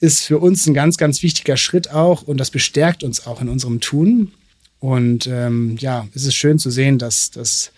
ist 0.00 0.24
für 0.24 0.38
uns 0.38 0.66
ein 0.66 0.74
ganz, 0.74 0.96
ganz 0.96 1.22
wichtiger 1.22 1.56
Schritt 1.56 1.90
auch 1.90 2.22
und 2.22 2.38
das 2.38 2.50
bestärkt 2.50 3.02
uns 3.02 3.26
auch 3.26 3.40
in 3.40 3.48
unserem 3.48 3.80
Tun. 3.80 4.32
Und 4.80 5.26
ähm, 5.26 5.76
ja, 5.78 6.06
es 6.14 6.24
ist 6.24 6.34
schön 6.34 6.58
zu 6.58 6.70
sehen, 6.70 6.98
dass, 6.98 7.30
dass, 7.30 7.72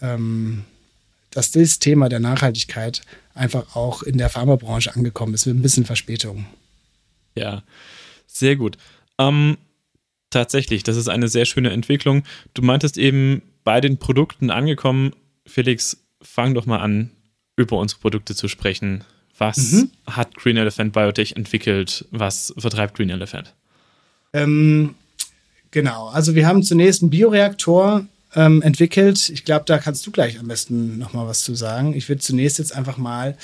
ähm, 0.00 0.64
dass 1.30 1.50
das 1.50 1.78
Thema 1.78 2.08
der 2.08 2.20
Nachhaltigkeit 2.20 3.02
einfach 3.34 3.76
auch 3.76 4.02
in 4.02 4.18
der 4.18 4.30
Pharmabranche 4.30 4.94
angekommen 4.94 5.34
ist, 5.34 5.46
mit 5.46 5.56
ein 5.56 5.62
bisschen 5.62 5.84
Verspätung. 5.84 6.46
Ja, 7.34 7.62
sehr 8.26 8.56
gut. 8.56 8.76
Ähm, 9.18 9.58
tatsächlich, 10.30 10.82
das 10.82 10.96
ist 10.96 11.08
eine 11.08 11.28
sehr 11.28 11.44
schöne 11.44 11.70
Entwicklung. 11.70 12.24
Du 12.54 12.62
meintest 12.62 12.98
eben 12.98 13.42
bei 13.64 13.80
den 13.80 13.98
Produkten 13.98 14.50
angekommen. 14.50 15.12
Felix, 15.46 15.98
fang 16.20 16.54
doch 16.54 16.66
mal 16.66 16.78
an, 16.78 17.10
über 17.56 17.78
unsere 17.78 18.00
Produkte 18.00 18.34
zu 18.34 18.48
sprechen. 18.48 19.04
Was 19.38 19.72
mhm. 19.72 19.90
hat 20.06 20.34
Green 20.34 20.56
Elephant 20.56 20.92
Biotech 20.92 21.36
entwickelt? 21.36 22.06
Was 22.10 22.54
vertreibt 22.56 22.94
Green 22.94 23.10
Elephant? 23.10 23.54
Ähm, 24.32 24.94
Genau, 25.72 26.08
also 26.08 26.34
wir 26.34 26.46
haben 26.46 26.62
zunächst 26.62 27.02
einen 27.02 27.10
Bioreaktor 27.10 28.06
ähm, 28.36 28.62
entwickelt. 28.62 29.30
Ich 29.30 29.44
glaube, 29.44 29.64
da 29.66 29.78
kannst 29.78 30.06
du 30.06 30.10
gleich 30.10 30.38
am 30.38 30.46
besten 30.46 30.98
nochmal 30.98 31.26
was 31.26 31.42
zu 31.42 31.54
sagen. 31.54 31.94
Ich 31.94 32.08
würde 32.08 32.20
zunächst 32.20 32.58
jetzt 32.58 32.76
einfach 32.76 32.98
mal 32.98 33.36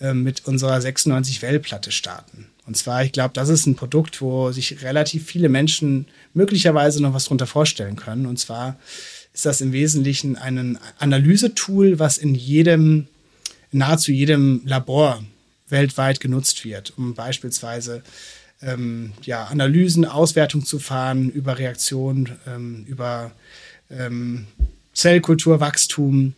äh, 0.00 0.12
mit 0.12 0.46
unserer 0.46 0.76
96-Well-Platte 0.76 1.90
starten. 1.90 2.46
Und 2.66 2.76
zwar, 2.76 3.04
ich 3.04 3.12
glaube, 3.12 3.32
das 3.34 3.48
ist 3.48 3.66
ein 3.66 3.74
Produkt, 3.74 4.20
wo 4.20 4.52
sich 4.52 4.82
relativ 4.82 5.26
viele 5.26 5.48
Menschen 5.48 6.06
möglicherweise 6.34 7.02
noch 7.02 7.14
was 7.14 7.24
drunter 7.24 7.46
vorstellen 7.46 7.96
können. 7.96 8.26
Und 8.26 8.38
zwar 8.38 8.76
ist 9.32 9.46
das 9.46 9.62
im 9.62 9.72
Wesentlichen 9.72 10.36
ein 10.36 10.78
Analysetool, 10.98 11.98
was 11.98 12.18
in 12.18 12.34
jedem, 12.34 13.08
nahezu 13.72 14.12
jedem 14.12 14.60
Labor 14.66 15.24
weltweit 15.70 16.20
genutzt 16.20 16.66
wird, 16.66 16.92
um 16.98 17.14
beispielsweise 17.14 18.02
ähm, 18.62 19.12
ja, 19.22 19.44
Analysen, 19.44 20.04
Auswertung 20.04 20.64
zu 20.64 20.78
fahren 20.78 21.30
über 21.30 21.58
Reaktionen, 21.58 22.30
ähm, 22.46 22.84
über 22.86 23.32
ähm, 23.90 24.46
Zellkulturwachstum. 24.94 26.34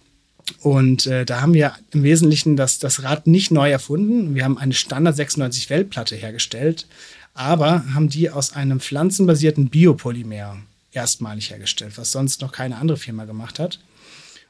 Und 0.61 1.07
äh, 1.07 1.25
da 1.25 1.41
haben 1.41 1.55
wir 1.55 1.75
im 1.93 2.03
Wesentlichen 2.03 2.57
das, 2.57 2.79
das 2.79 3.03
Rad 3.03 3.27
nicht 3.27 3.51
neu 3.51 3.71
erfunden. 3.71 4.35
Wir 4.35 4.45
haben 4.45 4.59
eine 4.59 4.75
Standard 4.75 5.17
96 5.17 5.71
Weltplatte 5.71 6.17
hergestellt, 6.17 6.87
aber 7.33 7.85
haben 7.95 8.09
die 8.09 8.31
aus 8.31 8.53
einem 8.53 8.81
pflanzenbasierten 8.81 9.71
Biopolymer 9.71 10.59
erstmalig 10.93 11.51
hergestellt, 11.51 11.97
was 11.97 12.13
sonst 12.13 12.41
noch 12.41 12.53
keine 12.53 12.77
andere 12.77 12.99
Firma 12.99 13.25
gemacht 13.25 13.59
hat. 13.59 13.81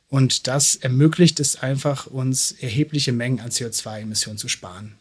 Und 0.09 0.47
das 0.47 0.77
ermöglicht 0.77 1.41
es 1.41 1.57
einfach, 1.63 2.07
uns 2.07 2.53
erhebliche 2.53 3.13
Mengen 3.13 3.41
an 3.41 3.51
CO2-Emissionen 3.51 4.39
zu 4.39 4.49
sparen 4.49 4.95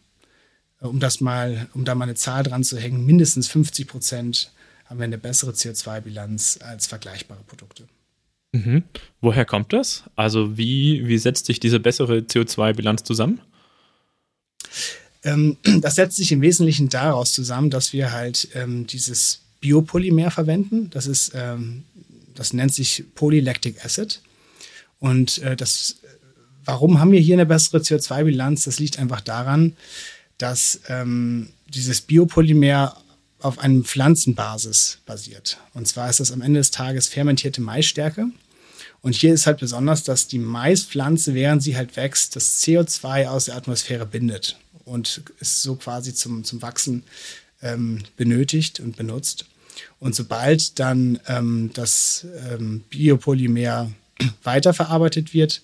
um 0.88 1.00
das 1.00 1.22
mal, 1.22 1.68
um 1.74 1.86
da 1.86 1.96
mal 1.96 2.06
eine 2.06 2.16
Zahl 2.16 2.44
dran 2.44 2.64
zu 2.64 2.78
hängen, 2.78 3.06
mindestens 3.06 3.48
50 3.48 3.88
Prozent 3.88 4.52
haben 4.86 5.00
wir 5.00 5.06
eine 5.06 5.18
bessere 5.18 5.52
CO2-Bilanz 5.52 6.60
als 6.62 6.88
vergleichbare 6.88 7.42
Produkte. 7.48 7.88
Mhm. 8.52 8.84
Woher 9.22 9.46
kommt 9.46 9.74
das? 9.74 10.04
Also 10.16 10.58
wie, 10.58 11.08
wie 11.08 11.18
setzt 11.18 11.46
sich 11.46 11.60
diese 11.60 11.80
bessere 11.80 12.20
CO2-Bilanz 12.20 13.04
zusammen? 13.04 13.42
Ähm, 15.24 15.58
das 15.82 15.96
setzt 15.96 16.18
sich 16.18 16.32
im 16.32 16.42
Wesentlichen 16.42 16.90
daraus 16.90 17.34
zusammen, 17.34 17.70
dass 17.70 17.94
wir 17.94 18.12
halt 18.12 18.50
ähm, 18.54 18.86
dieses 18.86 19.42
Biopolymer 19.62 20.32
verwenden. 20.32 20.90
Das 20.92 21.08
ist, 21.08 21.32
ähm, 21.34 21.84
das 22.36 22.54
nennt 22.54 22.74
sich 22.74 23.06
Polylactic 23.16 23.84
Acid. 23.84 24.22
Und 25.00 25.40
äh, 25.40 25.56
das 25.56 25.98
warum 26.66 27.00
haben 27.00 27.12
wir 27.12 27.20
hier 27.20 27.36
eine 27.36 27.46
bessere 27.46 27.80
CO2-Bilanz? 27.80 28.66
Das 28.66 28.80
liegt 28.80 29.00
einfach 29.00 29.22
daran, 29.22 29.74
dass 30.44 30.82
ähm, 30.90 31.54
dieses 31.70 32.02
Biopolymer 32.02 32.98
auf 33.40 33.60
einem 33.60 33.86
Pflanzenbasis 33.86 34.98
basiert. 35.06 35.58
Und 35.74 35.88
zwar 35.88 36.10
ist 36.10 36.20
das 36.20 36.34
am 36.34 36.42
Ende 36.42 36.60
des 36.60 36.70
Tages 36.70 37.08
fermentierte 37.08 37.62
Maisstärke. 37.62 38.28
Und 39.00 39.16
hier 39.16 39.34
ist 39.34 39.48
halt 39.48 39.60
besonders, 39.60 40.04
dass 40.04 40.28
die 40.28 40.40
Maispflanze, 40.40 41.34
während 41.34 41.64
sie 41.64 41.78
halt 41.78 41.96
wächst, 41.96 42.36
das 42.36 42.62
CO2 42.62 43.28
aus 43.28 43.46
der 43.46 43.56
Atmosphäre 43.56 44.06
bindet 44.06 44.58
und 44.84 45.22
ist 45.40 45.62
so 45.62 45.78
quasi 45.78 46.14
zum, 46.14 46.44
zum 46.44 46.62
Wachsen 46.62 47.04
ähm, 47.62 48.04
benötigt 48.18 48.82
und 48.82 48.98
benutzt. 48.98 49.46
Und 50.00 50.14
sobald 50.14 50.78
dann 50.78 51.22
ähm, 51.28 51.70
das 51.74 52.28
ähm, 52.52 52.84
Biopolymer 52.90 53.90
weiterverarbeitet 54.44 55.34
wird 55.34 55.62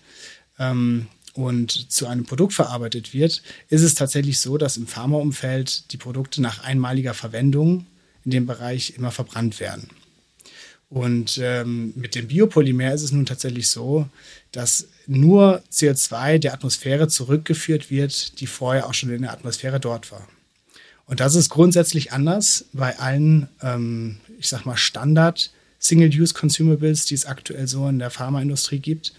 ähm, 0.58 1.08
und 1.34 1.92
zu 1.92 2.08
einem 2.08 2.26
Produkt 2.26 2.54
verarbeitet 2.54 3.14
wird, 3.14 3.42
ist 3.70 3.82
es 3.82 3.96
tatsächlich 3.96 4.40
so, 4.40 4.58
dass 4.58 4.78
im 4.78 4.88
Pharmaumfeld 4.88 5.92
die 5.92 5.98
Produkte 5.98 6.42
nach 6.42 6.64
einmaliger 6.64 7.14
Verwendung 7.14 7.86
in 8.26 8.32
dem 8.32 8.46
Bereich 8.46 8.94
immer 8.98 9.12
verbrannt 9.12 9.60
werden. 9.60 9.90
Und 10.90 11.40
ähm, 11.42 11.94
mit 11.96 12.16
dem 12.16 12.28
Biopolymer 12.28 12.94
ist 12.94 13.04
es 13.04 13.12
nun 13.12 13.28
tatsächlich 13.28 13.70
so, 13.70 14.10
dass 14.52 14.88
nur 15.06 15.62
CO2 15.72 16.40
der 16.40 16.54
Atmosphäre 16.54 17.08
zurückgeführt 17.08 17.92
wird, 17.92 18.40
die 18.40 18.48
vorher 18.48 18.88
auch 18.88 18.96
schon 18.96 19.12
in 19.12 19.22
der 19.22 19.32
Atmosphäre 19.32 19.80
dort 19.80 20.12
war. 20.12 20.28
Und 21.06 21.20
das 21.20 21.36
ist 21.36 21.50
grundsätzlich 21.50 22.12
anders 22.12 22.66
bei 22.74 22.98
allen, 22.98 23.50
ähm, 23.62 24.18
ich 24.40 24.48
sag 24.48 24.66
mal, 24.66 24.78
Standard 24.78 25.52
Single-Use-Consumables, 25.80 27.06
die 27.06 27.16
es 27.16 27.26
aktuell 27.26 27.68
so 27.68 27.88
in 27.88 28.00
der 28.00 28.10
Pharmaindustrie 28.10 28.80
gibt. 28.80 29.14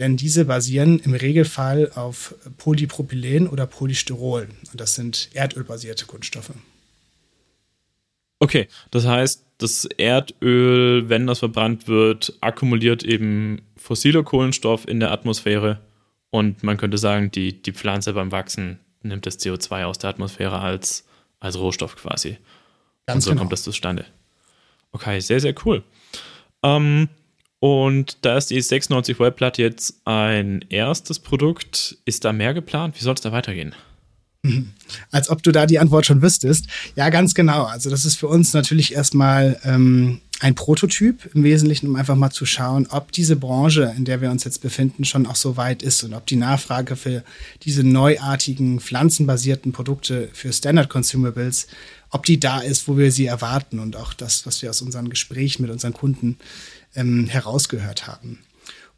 Denn 0.00 0.16
diese 0.16 0.46
basieren 0.46 0.98
im 0.98 1.12
Regelfall 1.12 1.92
auf 1.94 2.34
Polypropylen 2.56 3.46
oder 3.46 3.66
Polystyrol. 3.66 4.48
Und 4.72 4.80
das 4.80 4.94
sind 4.94 5.28
erdölbasierte 5.34 6.06
Kunststoffe. 6.06 6.52
Okay, 8.38 8.66
das 8.90 9.06
heißt, 9.06 9.44
das 9.58 9.84
Erdöl, 9.84 11.10
wenn 11.10 11.26
das 11.26 11.40
verbrannt 11.40 11.86
wird, 11.86 12.32
akkumuliert 12.40 13.02
eben 13.02 13.60
fossiler 13.76 14.22
Kohlenstoff 14.22 14.88
in 14.88 15.00
der 15.00 15.12
Atmosphäre 15.12 15.80
und 16.30 16.62
man 16.62 16.78
könnte 16.78 16.96
sagen, 16.96 17.30
die, 17.30 17.60
die 17.60 17.72
Pflanze 17.72 18.14
beim 18.14 18.32
Wachsen 18.32 18.78
nimmt 19.02 19.26
das 19.26 19.38
CO2 19.38 19.84
aus 19.84 19.98
der 19.98 20.08
Atmosphäre 20.08 20.60
als, 20.60 21.04
als 21.40 21.58
Rohstoff 21.58 21.96
quasi. 21.96 22.38
Ganz 23.04 23.16
und 23.16 23.20
so 23.20 23.30
genau. 23.32 23.40
kommt 23.42 23.52
das 23.52 23.64
zustande. 23.64 24.06
Okay, 24.92 25.20
sehr, 25.20 25.40
sehr 25.40 25.54
cool. 25.66 25.82
Ähm, 26.62 27.10
und 27.60 28.16
da 28.22 28.38
ist 28.38 28.50
die 28.50 28.60
96 28.60 29.18
Volt 29.18 29.58
jetzt 29.58 30.00
ein 30.06 30.64
erstes 30.70 31.18
Produkt. 31.18 31.98
Ist 32.06 32.24
da 32.24 32.32
mehr 32.32 32.54
geplant? 32.54 32.96
Wie 32.98 33.04
soll 33.04 33.14
es 33.14 33.20
da 33.20 33.32
weitergehen? 33.32 33.74
Als 35.10 35.28
ob 35.28 35.42
du 35.42 35.52
da 35.52 35.66
die 35.66 35.78
Antwort 35.78 36.06
schon 36.06 36.22
wüsstest. 36.22 36.66
Ja, 36.96 37.10
ganz 37.10 37.34
genau. 37.34 37.64
Also 37.64 37.90
das 37.90 38.06
ist 38.06 38.16
für 38.16 38.28
uns 38.28 38.54
natürlich 38.54 38.94
erstmal 38.94 39.60
ähm, 39.64 40.22
ein 40.40 40.54
Prototyp 40.54 41.30
im 41.34 41.44
Wesentlichen, 41.44 41.86
um 41.86 41.96
einfach 41.96 42.16
mal 42.16 42.30
zu 42.30 42.46
schauen, 42.46 42.86
ob 42.88 43.12
diese 43.12 43.36
Branche, 43.36 43.92
in 43.94 44.06
der 44.06 44.22
wir 44.22 44.30
uns 44.30 44.44
jetzt 44.44 44.62
befinden, 44.62 45.04
schon 45.04 45.26
auch 45.26 45.36
so 45.36 45.58
weit 45.58 45.82
ist 45.82 46.02
und 46.02 46.14
ob 46.14 46.26
die 46.26 46.36
Nachfrage 46.36 46.96
für 46.96 47.22
diese 47.62 47.84
neuartigen 47.84 48.80
pflanzenbasierten 48.80 49.72
Produkte 49.72 50.30
für 50.32 50.50
Standard 50.50 50.88
Consumables, 50.88 51.66
ob 52.08 52.24
die 52.24 52.40
da 52.40 52.60
ist, 52.60 52.88
wo 52.88 52.96
wir 52.96 53.12
sie 53.12 53.26
erwarten 53.26 53.78
und 53.78 53.96
auch 53.96 54.14
das, 54.14 54.46
was 54.46 54.62
wir 54.62 54.70
aus 54.70 54.80
unseren 54.80 55.10
Gesprächen 55.10 55.62
mit 55.62 55.70
unseren 55.70 55.92
Kunden 55.92 56.38
ähm, 56.94 57.26
herausgehört 57.26 58.06
haben. 58.06 58.40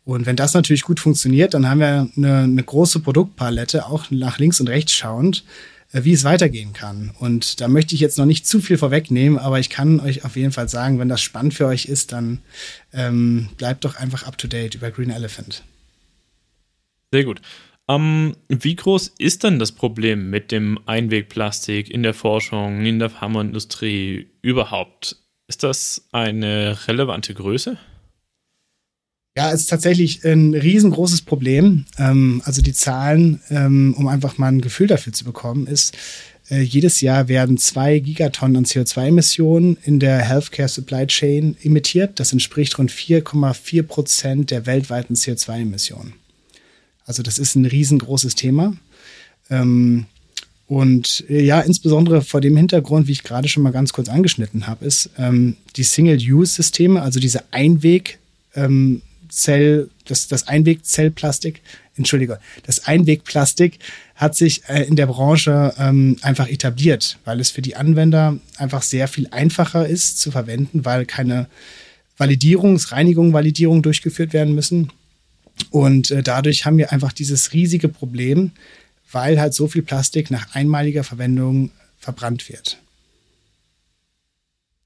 Und 0.05 0.26
wenn 0.26 0.37
das 0.37 0.55
natürlich 0.55 0.83
gut 0.83 0.98
funktioniert, 0.98 1.55
dann 1.55 1.68
haben 1.68 1.81
wir 1.81 2.09
eine, 2.16 2.38
eine 2.38 2.62
große 2.62 3.00
Produktpalette, 3.00 3.87
auch 3.87 4.11
nach 4.11 4.38
links 4.38 4.61
und 4.61 4.68
rechts 4.68 4.92
schauend, 4.92 5.44
äh, 5.92 6.05
wie 6.05 6.12
es 6.12 6.24
weitergehen 6.24 6.72
kann. 6.72 7.12
Und 7.18 7.61
da 7.61 7.68
möchte 7.68 7.94
ich 7.94 8.00
jetzt 8.00 8.18
noch 8.18 8.26
nicht 8.26 8.46
zu 8.46 8.61
viel 8.61 8.78
vorwegnehmen, 8.78 9.38
aber 9.38 9.61
ich 9.61 9.70
kann 9.70 10.00
euch 10.00 10.24
auf 10.24 10.37
jeden 10.37 10.52
Fall 10.52 10.68
sagen, 10.68 10.98
wenn 10.98 11.09
das 11.09 11.20
spannend 11.20 11.55
für 11.55 11.66
euch 11.66 11.85
ist, 11.85 12.12
dann 12.12 12.42
ähm, 12.92 13.48
bleibt 13.59 13.85
doch 13.85 13.96
einfach 13.96 14.24
up 14.24 14.38
to 14.38 14.48
date 14.48 14.74
über 14.74 14.90
Green 14.90 15.11
Elephant. 15.11 15.62
Sehr 17.12 17.24
gut. 17.24 17.40
Ähm, 17.88 18.37
wie 18.48 18.74
groß 18.74 19.12
ist 19.18 19.44
denn 19.44 19.59
das 19.59 19.72
Problem 19.72 20.31
mit 20.31 20.50
dem 20.50 20.78
Einwegplastik 20.87 21.90
in 21.90 22.02
der 22.02 22.14
Forschung, 22.14 22.85
in 22.85 22.98
der 22.98 23.11
Pharmaindustrie 23.11 24.28
überhaupt? 24.40 25.21
Ist 25.52 25.64
das 25.64 26.00
eine 26.12 26.78
relevante 26.88 27.34
Größe? 27.34 27.76
Ja, 29.36 29.52
es 29.52 29.60
ist 29.60 29.66
tatsächlich 29.66 30.24
ein 30.24 30.54
riesengroßes 30.54 31.20
Problem. 31.20 31.84
Ähm, 31.98 32.40
also 32.46 32.62
die 32.62 32.72
Zahlen, 32.72 33.38
ähm, 33.50 33.94
um 33.98 34.08
einfach 34.08 34.38
mal 34.38 34.48
ein 34.48 34.62
Gefühl 34.62 34.86
dafür 34.86 35.12
zu 35.12 35.26
bekommen, 35.26 35.66
ist, 35.66 35.94
äh, 36.48 36.62
jedes 36.62 37.02
Jahr 37.02 37.28
werden 37.28 37.58
zwei 37.58 37.98
Gigatonnen 37.98 38.56
an 38.56 38.64
CO2-Emissionen 38.64 39.76
in 39.84 40.00
der 40.00 40.20
Healthcare 40.20 40.70
Supply 40.70 41.06
Chain 41.06 41.54
emittiert. 41.62 42.18
Das 42.18 42.32
entspricht 42.32 42.78
rund 42.78 42.90
4,4 42.90 43.82
Prozent 43.82 44.50
der 44.50 44.64
weltweiten 44.64 45.16
CO2-Emissionen. 45.16 46.14
Also 47.04 47.22
das 47.22 47.38
ist 47.38 47.56
ein 47.56 47.66
riesengroßes 47.66 48.36
Thema. 48.36 48.74
Ähm, 49.50 50.06
und 50.72 51.26
äh, 51.28 51.42
ja, 51.44 51.61
insbesondere 51.61 52.22
vor 52.22 52.40
dem 52.40 52.56
Hintergrund, 52.56 53.06
wie 53.06 53.12
ich 53.12 53.24
gerade 53.24 53.46
schon 53.46 53.62
mal 53.62 53.72
ganz 53.72 53.92
kurz 53.92 54.08
angeschnitten 54.08 54.66
habe, 54.66 54.87
ist 54.87 55.11
ähm, 55.18 55.58
die 55.76 55.82
Single-Use-Systeme, 55.82 57.02
also 57.02 57.20
diese 57.20 57.44
Einweg- 57.52 58.16
ähm, 58.54 59.02
Zell, 59.28 59.90
das, 60.06 60.28
das 60.28 60.48
Einwegzellplastik, 60.48 61.61
Entschuldigung, 61.98 62.37
das 62.64 62.87
Einwegplastik 62.87 63.80
hat 64.14 64.35
sich 64.35 64.62
äh, 64.66 64.85
in 64.85 64.96
der 64.96 65.08
Branche 65.08 65.74
ähm, 65.78 66.16
einfach 66.22 66.48
etabliert, 66.48 67.18
weil 67.26 67.40
es 67.40 67.50
für 67.50 67.61
die 67.61 67.76
Anwender 67.76 68.38
einfach 68.56 68.80
sehr 68.80 69.08
viel 69.08 69.28
einfacher 69.30 69.87
ist 69.87 70.20
zu 70.20 70.30
verwenden, 70.30 70.87
weil 70.87 71.04
keine 71.04 71.48
Validierungs-, 72.18 72.92
Reinigung, 72.92 73.35
Validierung 73.35 73.82
durchgeführt 73.82 74.32
werden 74.32 74.54
müssen. 74.54 74.90
Und 75.70 76.11
äh, 76.11 76.22
dadurch 76.22 76.64
haben 76.64 76.78
wir 76.78 76.92
einfach 76.92 77.12
dieses 77.12 77.52
riesige 77.52 77.88
Problem, 77.88 78.52
weil 79.12 79.40
halt 79.40 79.55
so 79.55 79.68
viel 79.68 79.83
Plastik 79.83 80.31
nach 80.31 80.55
einmaliger 80.55 81.05
Verwendung 81.05 81.70
verbrannt 81.98 82.48
wird. 82.48 82.79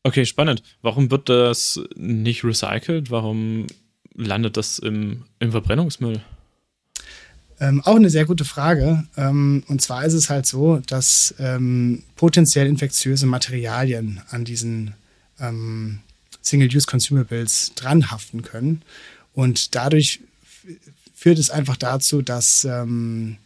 Okay, 0.02 0.24
spannend. 0.24 0.62
Warum 0.82 1.10
wird 1.10 1.28
das 1.28 1.80
nicht 1.96 2.44
recycelt? 2.44 3.10
Warum 3.10 3.66
landet 4.14 4.56
das 4.56 4.78
im, 4.78 5.24
im 5.40 5.50
Verbrennungsmüll? 5.50 6.20
Ähm, 7.58 7.80
auch 7.82 7.96
eine 7.96 8.10
sehr 8.10 8.26
gute 8.26 8.44
Frage. 8.44 9.04
Ähm, 9.16 9.64
und 9.66 9.80
zwar 9.80 10.04
ist 10.04 10.12
es 10.12 10.28
halt 10.28 10.46
so, 10.46 10.78
dass 10.86 11.34
ähm, 11.38 12.02
potenziell 12.14 12.66
infektiöse 12.66 13.26
Materialien 13.26 14.20
an 14.30 14.44
diesen 14.44 14.94
ähm, 15.40 16.00
Single-Use-Consumables 16.42 17.72
dranhaften 17.74 18.42
können. 18.42 18.82
Und 19.34 19.74
dadurch 19.74 20.20
führt 21.14 21.38
es 21.38 21.50
einfach 21.50 21.76
dazu, 21.76 22.22
dass 22.22 22.64
ähm, 22.64 23.38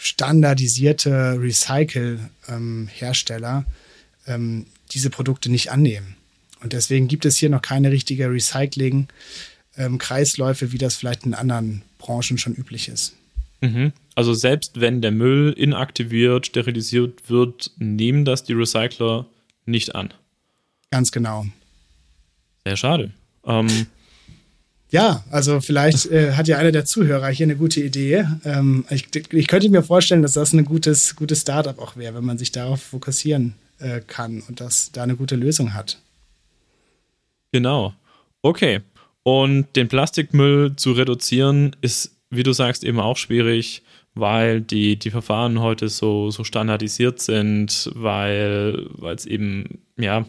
standardisierte 0.00 1.38
Recycle-Hersteller 1.40 3.64
ähm, 4.26 4.66
diese 4.92 5.10
Produkte 5.10 5.50
nicht 5.50 5.70
annehmen. 5.70 6.16
Und 6.60 6.72
deswegen 6.72 7.08
gibt 7.08 7.24
es 7.24 7.36
hier 7.36 7.50
noch 7.50 7.62
keine 7.62 7.90
richtige 7.90 8.28
Recycling- 8.28 9.08
ähm, 9.78 9.98
Kreisläufe, 9.98 10.72
wie 10.72 10.78
das 10.78 10.96
vielleicht 10.96 11.24
in 11.24 11.34
anderen 11.34 11.82
Branchen 11.98 12.36
schon 12.36 12.54
üblich 12.54 12.88
ist. 12.88 13.14
Mhm. 13.60 13.92
Also 14.14 14.34
selbst 14.34 14.80
wenn 14.80 15.00
der 15.00 15.12
Müll 15.12 15.54
inaktiviert, 15.56 16.46
sterilisiert 16.46 17.30
wird, 17.30 17.70
nehmen 17.78 18.24
das 18.24 18.44
die 18.44 18.52
Recycler 18.52 19.26
nicht 19.64 19.94
an. 19.94 20.12
Ganz 20.90 21.12
genau. 21.12 21.46
Sehr 22.64 22.76
schade. 22.76 23.12
Ähm, 23.46 23.68
ja, 24.90 25.22
also 25.30 25.60
vielleicht 25.60 26.06
äh, 26.06 26.32
hat 26.32 26.48
ja 26.48 26.58
einer 26.58 26.72
der 26.72 26.84
Zuhörer 26.84 27.28
hier 27.28 27.44
eine 27.44 27.56
gute 27.56 27.80
Idee. 27.80 28.26
Ähm, 28.44 28.84
ich, 28.88 29.08
ich, 29.14 29.46
könnte 29.46 29.68
mir 29.68 29.82
vorstellen, 29.82 30.22
dass 30.22 30.32
das 30.32 30.52
ein 30.52 30.64
gutes, 30.64 31.14
gutes 31.14 31.42
Startup 31.42 31.78
auch 31.78 31.96
wäre, 31.96 32.14
wenn 32.14 32.24
man 32.24 32.38
sich 32.38 32.52
darauf 32.52 32.82
fokussieren 32.82 33.54
äh, 33.80 34.00
kann 34.06 34.42
und 34.48 34.60
das 34.60 34.90
da 34.92 35.02
eine 35.02 35.16
gute 35.16 35.36
Lösung 35.36 35.74
hat. 35.74 35.98
Genau. 37.52 37.94
Okay. 38.40 38.80
Und 39.22 39.66
den 39.76 39.88
Plastikmüll 39.88 40.74
zu 40.76 40.92
reduzieren 40.92 41.76
ist, 41.82 42.16
wie 42.30 42.42
du 42.42 42.52
sagst, 42.52 42.82
eben 42.82 43.00
auch 43.00 43.18
schwierig, 43.18 43.82
weil 44.14 44.62
die, 44.62 44.98
die 44.98 45.10
Verfahren 45.10 45.60
heute 45.60 45.88
so, 45.88 46.30
so 46.30 46.44
standardisiert 46.44 47.20
sind, 47.20 47.90
weil 47.94 48.88
es 49.14 49.26
eben 49.26 49.80
ja, 49.98 50.26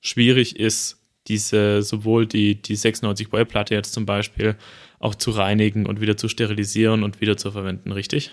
schwierig 0.00 0.56
ist, 0.60 0.98
diese 1.28 1.82
sowohl 1.82 2.26
die, 2.26 2.60
die 2.60 2.76
96 2.76 3.32
Volt 3.32 3.48
Platte 3.48 3.74
jetzt 3.74 3.92
zum 3.92 4.06
Beispiel 4.06 4.56
auch 4.98 5.14
zu 5.14 5.30
reinigen 5.30 5.86
und 5.86 6.00
wieder 6.00 6.16
zu 6.16 6.28
sterilisieren 6.28 7.02
und 7.02 7.20
wieder 7.20 7.36
zu 7.36 7.50
verwenden, 7.52 7.92
richtig? 7.92 8.32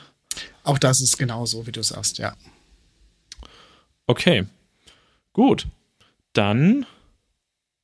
Auch 0.64 0.78
das 0.78 1.02
ist 1.02 1.18
genauso, 1.18 1.68
wie 1.68 1.72
du 1.72 1.84
sagst, 1.84 2.18
ja. 2.18 2.36
Okay, 4.08 4.46
gut. 5.34 5.68
Dann 6.34 6.86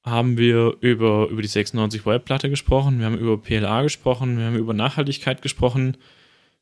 haben 0.03 0.37
wir 0.37 0.75
über, 0.81 1.27
über 1.29 1.41
die 1.41 1.47
96 1.47 2.05
Volt-Platte 2.05 2.49
gesprochen, 2.49 2.99
wir 2.99 3.05
haben 3.05 3.17
über 3.17 3.37
PLA 3.37 3.83
gesprochen, 3.83 4.37
wir 4.37 4.45
haben 4.45 4.55
über 4.55 4.73
Nachhaltigkeit 4.73 5.41
gesprochen. 5.41 5.97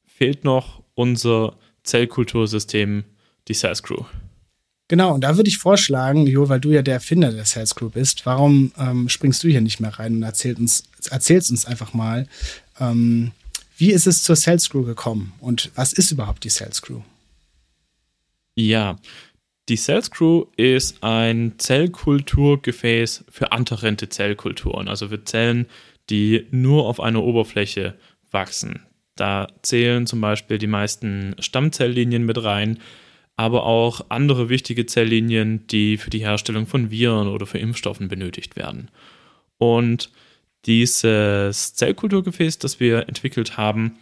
Fehlt 0.05 0.43
noch 0.43 0.83
unser 0.95 1.55
Zellkultursystem, 1.83 3.05
die 3.47 3.53
Sales 3.53 3.83
Crew. 3.83 4.03
Genau, 4.89 5.13
und 5.13 5.21
da 5.21 5.35
würde 5.35 5.49
ich 5.49 5.57
vorschlagen, 5.57 6.27
Jo, 6.27 6.47
weil 6.47 6.61
du 6.61 6.71
ja 6.71 6.81
der 6.81 6.95
Erfinder 6.95 7.31
der 7.31 7.45
Sales 7.45 7.75
Crew 7.75 7.89
bist, 7.89 8.25
warum 8.25 8.71
ähm, 8.77 9.09
springst 9.09 9.43
du 9.43 9.49
hier 9.49 9.61
nicht 9.61 9.81
mehr 9.81 9.99
rein 9.99 10.15
und 10.15 10.23
erzählst 10.23 10.59
uns, 10.59 10.83
erzählst 11.09 11.51
uns 11.51 11.65
einfach 11.65 11.93
mal, 11.93 12.27
ähm, 12.79 13.31
wie 13.77 13.91
ist 13.91 14.07
es 14.07 14.23
zur 14.23 14.35
Sales 14.35 14.69
Crew 14.69 14.83
gekommen 14.83 15.33
und 15.39 15.71
was 15.75 15.91
ist 15.91 16.11
überhaupt 16.11 16.43
die 16.45 16.49
Sales 16.49 16.81
Crew? 16.81 17.01
Ja, 18.55 18.97
die 19.69 19.75
Sales 19.75 20.09
Crew 20.09 20.45
ist 20.55 21.03
ein 21.03 21.55
Zellkulturgefäß 21.57 23.25
für 23.29 23.51
antarente 23.51 24.07
Zellkulturen, 24.07 24.87
also 24.87 25.09
für 25.09 25.23
Zellen, 25.25 25.65
die 26.09 26.47
nur 26.51 26.87
auf 26.87 27.01
einer 27.01 27.21
Oberfläche 27.21 27.95
wachsen. 28.31 28.79
Da 29.17 29.47
zählen 29.63 30.07
zum 30.07 30.21
Beispiel 30.21 30.57
die 30.57 30.67
meisten 30.67 31.35
Stammzelllinien 31.39 32.25
mit 32.25 32.41
rein, 32.41 32.79
aber 33.37 33.65
auch 33.65 34.01
andere 34.09 34.49
wichtige 34.49 34.85
Zelllinien, 34.85 35.65
die 35.67 35.97
für 35.97 36.09
die 36.09 36.19
Herstellung 36.19 36.67
von 36.67 36.91
Viren 36.91 37.27
oder 37.27 37.45
für 37.45 37.59
Impfstoffen 37.59 38.09
benötigt 38.09 38.55
werden. 38.55 38.89
Und 39.57 40.11
dieses 40.65 41.75
Zellkulturgefäß, 41.75 42.57
das 42.59 42.79
wir 42.79 43.07
entwickelt 43.07 43.55
haben, 43.55 43.97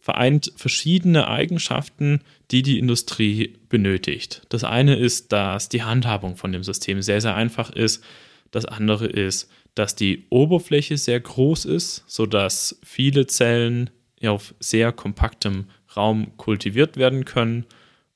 vereint 0.00 0.52
verschiedene 0.56 1.28
Eigenschaften, 1.28 2.20
die 2.50 2.62
die 2.62 2.78
Industrie 2.78 3.56
benötigt. 3.70 4.42
Das 4.50 4.64
eine 4.64 4.96
ist, 4.96 5.32
dass 5.32 5.70
die 5.70 5.82
Handhabung 5.82 6.36
von 6.36 6.52
dem 6.52 6.62
System 6.62 7.00
sehr, 7.00 7.22
sehr 7.22 7.34
einfach 7.34 7.70
ist. 7.70 8.04
Das 8.50 8.66
andere 8.66 9.06
ist, 9.06 9.50
dass 9.74 9.96
die 9.96 10.26
Oberfläche 10.28 10.98
sehr 10.98 11.20
groß 11.20 11.64
ist, 11.64 12.04
sodass 12.06 12.78
viele 12.84 13.26
Zellen 13.26 13.90
auf 14.26 14.54
sehr 14.58 14.92
kompaktem 14.92 15.66
Raum 15.96 16.36
kultiviert 16.36 16.96
werden 16.96 17.24
können. 17.24 17.64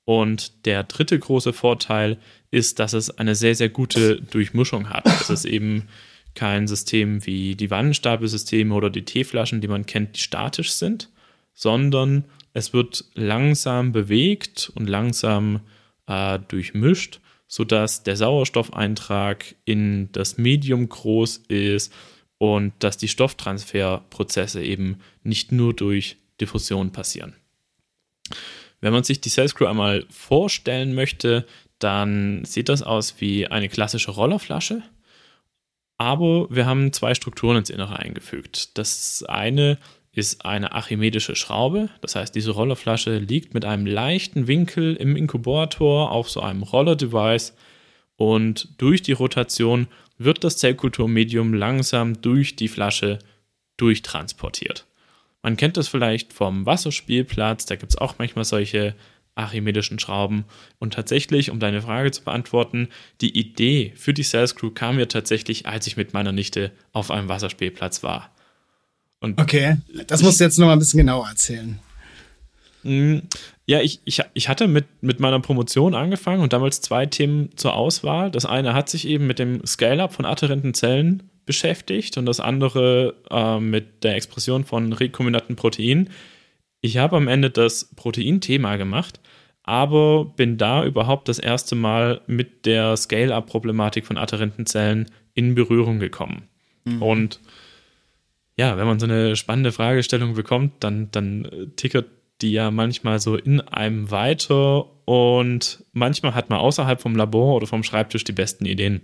Und 0.09 0.65
der 0.65 0.85
dritte 0.85 1.19
große 1.19 1.53
Vorteil 1.53 2.17
ist, 2.51 2.79
dass 2.79 2.95
es 2.95 3.11
eine 3.19 3.35
sehr, 3.35 3.55
sehr 3.55 3.69
gute 3.69 4.23
Durchmischung 4.23 4.89
hat. 4.89 5.05
Es 5.05 5.29
ist 5.29 5.45
eben 5.45 5.87
kein 6.35 6.67
System 6.67 7.27
wie 7.27 7.57
die 7.57 7.71
Wannenstapelsysteme 7.71 8.75
oder 8.75 8.89
die 8.89 9.05
Teeflaschen, 9.05 9.61
die 9.61 9.69
man 9.69 9.85
kennt, 9.85 10.17
die 10.17 10.21
statisch 10.21 10.71
sind, 10.73 11.11
sondern 11.53 12.25
es 12.55 12.73
wird 12.73 13.05
langsam 13.13 13.93
bewegt 13.93 14.73
und 14.75 14.89
langsam 14.89 15.61
äh, 16.07 16.39
durchmischt, 16.39 17.21
sodass 17.47 18.03
der 18.03 18.17
Sauerstoffeintrag 18.17 19.57
in 19.67 20.11
das 20.13 20.39
Medium 20.39 20.89
groß 20.89 21.37
ist 21.49 21.93
und 22.39 22.73
dass 22.79 22.97
die 22.97 23.09
Stofftransferprozesse 23.09 24.63
eben 24.63 25.01
nicht 25.23 25.53
nur 25.53 25.75
durch 25.75 26.17
Diffusion 26.41 26.93
passieren. 26.93 27.35
Wenn 28.81 28.93
man 28.93 29.05
sich 29.05 29.21
die 29.21 29.31
Cell 29.31 29.49
Screw 29.49 29.67
einmal 29.67 30.05
vorstellen 30.11 30.95
möchte, 30.95 31.47
dann 31.79 32.45
sieht 32.45 32.69
das 32.69 32.83
aus 32.83 33.21
wie 33.21 33.47
eine 33.47 33.69
klassische 33.69 34.11
Rollerflasche. 34.11 34.83
Aber 35.97 36.49
wir 36.51 36.67
haben 36.67 36.93
zwei 36.93 37.15
Strukturen 37.15 37.57
ins 37.57 37.71
Innere 37.71 37.99
eingefügt. 37.99 38.79
Das 38.79 39.25
eine 39.29 39.79
ist 40.13 40.45
eine 40.45 40.73
archimedische 40.73 41.37
Schraube. 41.37 41.91
Das 42.01 42.15
heißt, 42.17 42.35
diese 42.35 42.53
Rollerflasche 42.53 43.19
liegt 43.19 43.55
mit 43.55 43.65
einem 43.65 43.87
leichten 43.87 44.47
Winkel 44.47 44.97
im 44.97 45.17
Inkubator 45.17 46.11
auf 46.11 46.31
so 46.31 46.41
einem 46.41 46.63
Roller-Device 46.63 47.55
und 48.17 48.69
durch 48.79 49.03
die 49.03 49.13
Rotation 49.13 49.87
wird 50.19 50.43
das 50.43 50.57
Zellkulturmedium 50.57 51.55
langsam 51.55 52.21
durch 52.21 52.57
die 52.57 52.67
Flasche 52.67 53.21
durchtransportiert. 53.77 54.88
Man 55.49 55.57
kennt 55.57 55.79
das 55.79 55.89
vielleicht 55.89 56.35
vom 56.35 56.67
Wasserspielplatz, 56.67 57.65
da 57.65 57.77
gibt 57.77 57.91
es 57.91 57.97
auch 57.97 58.17
manchmal 58.19 58.45
solche 58.45 58.95
archimedischen 59.35 59.99
Schrauben. 59.99 60.45
Und 60.79 60.93
tatsächlich, 60.93 61.51
um 61.51 61.59
deine 61.59 61.81
Frage 61.81 62.11
zu 62.11 62.23
beantworten, 62.23 62.89
die 63.23 63.35
Idee 63.35 63.95
für 63.97 64.13
die 64.13 64.25
Sales 64.25 64.57
Crew 64.57 64.69
kam 64.69 64.97
mir 64.97 65.09
tatsächlich, 65.09 65.65
als 65.65 65.87
ich 65.87 65.97
mit 65.97 66.13
meiner 66.13 66.33
Nichte 66.33 66.71
auf 66.93 67.11
einem 67.11 67.31
Wasserspielplatz 67.31 68.03
war. 68.03 68.31
Und 69.21 69.41
okay, 69.41 69.79
das 70.07 70.23
musst 70.23 70.39
du 70.39 70.45
jetzt 70.45 70.59
noch 70.59 70.67
mal 70.67 70.75
ein 70.75 70.81
bisschen 70.81 70.99
genauer 70.99 71.27
erzählen. 71.27 71.79
Mm, 72.83 73.21
ja, 73.65 73.81
ich, 73.81 74.03
ich, 74.05 74.21
ich 74.35 74.51
hatte 74.51 74.69
mit, 74.69 74.85
mit 75.01 75.19
meiner 75.19 75.41
Promotion 75.41 75.95
angefangen 75.95 76.43
und 76.43 76.53
damals 76.53 76.83
zwei 76.83 77.07
Themen 77.07 77.57
zur 77.57 77.73
Auswahl. 77.73 78.31
Das 78.31 78.45
eine 78.45 78.75
hat 78.75 78.91
sich 78.91 79.09
eben 79.09 79.27
mit 79.27 79.39
dem 79.39 79.65
Scale-up 79.65 80.13
von 80.13 80.27
adherenten 80.27 80.75
Zellen 80.75 81.28
beschäftigt 81.49 82.19
und 82.19 82.27
das 82.27 82.39
andere 82.39 83.15
äh, 83.31 83.59
mit 83.59 84.05
der 84.05 84.15
Expression 84.15 84.65
von 84.65 84.93
rekombinanten 84.93 85.57
Proteinen. 85.57 86.11
Ich 86.83 86.99
habe 86.99 87.17
am 87.17 87.27
Ende 87.27 87.51
das 87.51 87.87
Proteinthema 87.97 88.77
gemacht, 88.77 89.19
aber 89.63 90.27
bin 90.27 90.59
da 90.59 90.85
überhaupt 90.85 91.27
das 91.29 91.39
erste 91.39 91.75
Mal 91.75 92.21
mit 92.27 92.67
der 92.67 92.97
Scale-up-Problematik 92.97 94.07
von 94.07 94.19
adherenten 94.19 94.67
Zellen 94.67 95.11
in 95.33 95.55
Berührung 95.55 95.99
gekommen. 95.99 96.49
Mhm. 96.85 97.03
Und 97.03 97.41
ja, 98.59 98.77
wenn 98.77 98.87
man 98.87 99.01
so 99.01 99.07
eine 99.07 99.35
spannende 99.35 99.73
Fragestellung 99.73 100.35
bekommt, 100.35 100.75
dann, 100.81 101.11
dann 101.11 101.47
äh, 101.47 101.67
tickert 101.77 102.07
die 102.43 102.53
ja 102.53 102.71
manchmal 102.71 103.19
so 103.21 103.37
in 103.37 103.61
einem 103.63 104.11
weiter 104.11 104.87
und 105.07 105.83
manchmal 105.93 106.35
hat 106.35 106.51
man 106.51 106.59
außerhalb 106.59 107.01
vom 107.01 107.17
Labor 107.17 107.57
oder 107.57 107.67
vom 107.67 107.83
Schreibtisch 107.83 108.25
die 108.25 108.33
besten 108.33 108.67
Ideen. 108.67 109.01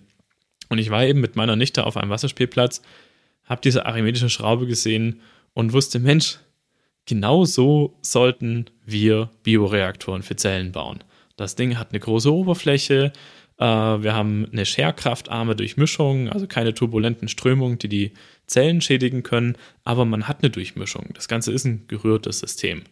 Und 0.68 0.78
ich 0.78 0.90
war 0.90 1.04
eben 1.04 1.20
mit 1.20 1.36
meiner 1.36 1.56
Nichte 1.56 1.84
auf 1.84 1.96
einem 1.96 2.10
Wasserspielplatz, 2.10 2.82
habe 3.44 3.60
diese 3.62 3.86
archimedische 3.86 4.30
Schraube 4.30 4.66
gesehen 4.66 5.20
und 5.52 5.72
wusste, 5.72 5.98
Mensch, 5.98 6.38
genau 7.06 7.44
so 7.44 7.96
sollten 8.02 8.66
wir 8.84 9.30
Bioreaktoren 9.42 10.22
für 10.22 10.36
Zellen 10.36 10.72
bauen. 10.72 11.04
Das 11.36 11.56
Ding 11.56 11.78
hat 11.78 11.90
eine 11.90 12.00
große 12.00 12.32
Oberfläche, 12.32 13.12
äh, 13.58 13.64
wir 13.64 14.14
haben 14.14 14.48
eine 14.52 14.66
scherkraftarme 14.66 15.56
Durchmischung, 15.56 16.28
also 16.28 16.46
keine 16.46 16.74
turbulenten 16.74 17.28
Strömungen, 17.28 17.78
die 17.78 17.88
die 17.88 18.12
Zellen 18.46 18.80
schädigen 18.80 19.22
können, 19.22 19.56
aber 19.84 20.04
man 20.04 20.28
hat 20.28 20.42
eine 20.42 20.50
Durchmischung. 20.50 21.10
Das 21.14 21.28
Ganze 21.28 21.52
ist 21.52 21.64
ein 21.64 21.86
gerührtes 21.86 22.40
System. 22.40 22.82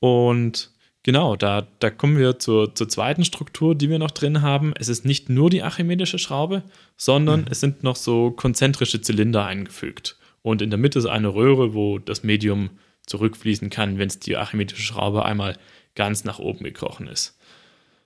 Und 0.00 0.70
genau, 1.02 1.36
da, 1.36 1.66
da 1.78 1.90
kommen 1.90 2.18
wir 2.18 2.38
zur, 2.38 2.74
zur 2.74 2.88
zweiten 2.88 3.24
Struktur, 3.24 3.74
die 3.74 3.90
wir 3.90 3.98
noch 3.98 4.10
drin 4.10 4.42
haben. 4.42 4.72
Es 4.78 4.88
ist 4.88 5.04
nicht 5.04 5.28
nur 5.28 5.50
die 5.50 5.62
archimedische 5.62 6.18
Schraube, 6.18 6.62
sondern 6.96 7.42
mhm. 7.42 7.46
es 7.50 7.60
sind 7.60 7.82
noch 7.82 7.96
so 7.96 8.30
konzentrische 8.30 9.00
Zylinder 9.00 9.44
eingefügt. 9.44 10.16
Und 10.42 10.62
in 10.62 10.70
der 10.70 10.78
Mitte 10.78 10.98
ist 10.98 11.06
eine 11.06 11.34
Röhre, 11.34 11.74
wo 11.74 11.98
das 11.98 12.22
Medium 12.22 12.70
zurückfließen 13.06 13.70
kann, 13.70 13.98
wenn 13.98 14.08
es 14.08 14.20
die 14.20 14.36
archimedische 14.36 14.82
Schraube 14.82 15.24
einmal 15.24 15.56
ganz 15.94 16.24
nach 16.24 16.38
oben 16.38 16.64
gekrochen 16.64 17.08
ist. 17.08 17.38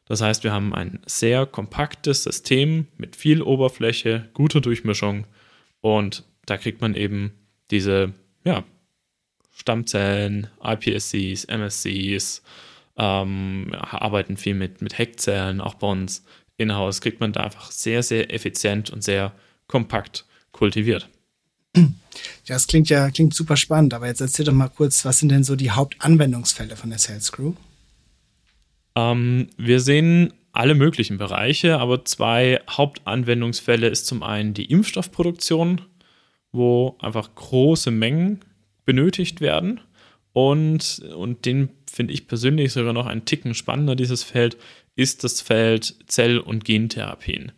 Das 0.06 0.20
heißt, 0.20 0.44
wir 0.44 0.52
haben 0.52 0.74
ein 0.74 1.00
sehr 1.06 1.46
kompaktes 1.46 2.24
System 2.24 2.86
mit 2.96 3.16
viel 3.16 3.42
Oberfläche, 3.42 4.28
guter 4.34 4.60
Durchmischung 4.60 5.26
und 5.80 6.24
da 6.46 6.56
kriegt 6.56 6.80
man 6.80 6.94
eben 6.94 7.32
diese 7.70 8.12
ja, 8.44 8.64
Stammzellen, 9.54 10.48
iPSCs, 10.62 11.44
MSCs, 11.44 12.42
ähm, 12.96 13.72
arbeiten 13.72 14.36
viel 14.36 14.54
mit, 14.54 14.82
mit 14.82 14.98
Heckzellen, 14.98 15.60
auch 15.60 15.74
bei 15.74 15.86
uns 15.86 16.24
in-house 16.56 17.00
kriegt 17.00 17.20
man 17.20 17.32
da 17.32 17.40
einfach 17.40 17.70
sehr, 17.70 18.02
sehr 18.02 18.32
effizient 18.32 18.90
und 18.90 19.02
sehr 19.02 19.32
kompakt 19.66 20.26
kultiviert. 20.52 21.08
Ja, 21.74 21.84
das 22.46 22.66
klingt 22.66 22.90
ja 22.90 23.10
klingt 23.10 23.34
super 23.34 23.56
spannend, 23.56 23.94
aber 23.94 24.06
jetzt 24.06 24.20
erzähl 24.20 24.44
doch 24.44 24.52
mal 24.52 24.68
kurz, 24.68 25.04
was 25.04 25.18
sind 25.18 25.30
denn 25.30 25.44
so 25.44 25.56
die 25.56 25.70
Hauptanwendungsfälle 25.70 26.76
von 26.76 26.90
der 26.90 26.98
Sales 26.98 27.32
Crew? 27.32 27.54
Ähm, 28.94 29.48
wir 29.56 29.80
sehen 29.80 30.34
alle 30.52 30.74
möglichen 30.74 31.16
Bereiche, 31.16 31.78
aber 31.78 32.04
zwei 32.04 32.60
Hauptanwendungsfälle 32.68 33.88
ist 33.88 34.06
zum 34.06 34.22
einen 34.22 34.52
die 34.52 34.66
Impfstoffproduktion, 34.66 35.80
wo 36.52 36.96
einfach 37.00 37.34
große 37.34 37.90
Mengen 37.90 38.40
benötigt 38.84 39.40
werden. 39.40 39.80
Und, 40.34 41.00
und 41.14 41.46
den 41.46 41.70
finde 41.92 42.14
ich 42.14 42.26
persönlich 42.26 42.72
sogar 42.72 42.92
noch 42.92 43.06
ein 43.06 43.24
Ticken 43.24 43.54
spannender, 43.54 43.94
dieses 43.94 44.22
Feld, 44.22 44.56
ist 44.96 45.24
das 45.24 45.40
Feld 45.40 45.94
Zell- 46.06 46.38
und 46.38 46.64
Gentherapien. 46.64 47.52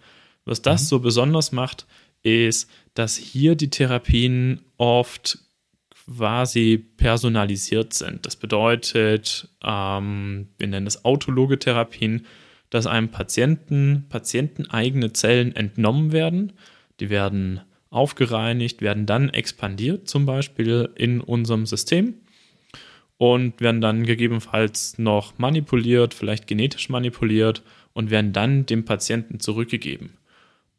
Was 0.45 0.61
das 0.61 0.83
mhm. 0.83 0.87
so 0.87 1.01
besonders 1.01 1.53
macht, 1.53 1.87
ist, 2.23 2.71
dass 2.95 3.17
hier 3.17 3.55
die 3.55 3.71
Therapien 3.71 4.61
oft 4.77 5.39
quasi 6.07 6.85
personalisiert 6.97 7.95
sind. 7.95 8.27
Das 8.27 8.37
bedeutet, 8.37 9.49
ähm, 9.63 10.49
wir 10.59 10.67
nennen 10.67 10.87
es 10.87 11.05
autologe 11.05 11.59
Therapien, 11.59 12.27
dass 12.71 12.87
einem 12.87 13.11
Patienten 13.11 14.07
patienteneigene 14.09 15.13
Zellen 15.13 15.55
entnommen 15.55 16.13
werden. 16.13 16.53
Die 17.01 17.09
werden 17.09 17.61
aufgereinigt, 17.91 18.83
werden 18.83 19.07
dann 19.07 19.29
expandiert, 19.29 20.09
zum 20.09 20.27
Beispiel 20.27 20.91
in 20.97 21.21
unserem 21.21 21.67
System 21.67 22.15
und 23.19 23.61
werden 23.61 23.81
dann 23.81 24.05
gegebenenfalls 24.05 24.99
noch 24.99 25.39
manipuliert, 25.39 26.15
vielleicht 26.15 26.47
genetisch 26.47 26.89
manipuliert 26.89 27.63
und 27.93 28.11
werden 28.11 28.33
dann 28.33 28.67
dem 28.67 28.85
Patienten 28.85 29.41
zurückgegeben. 29.41 30.17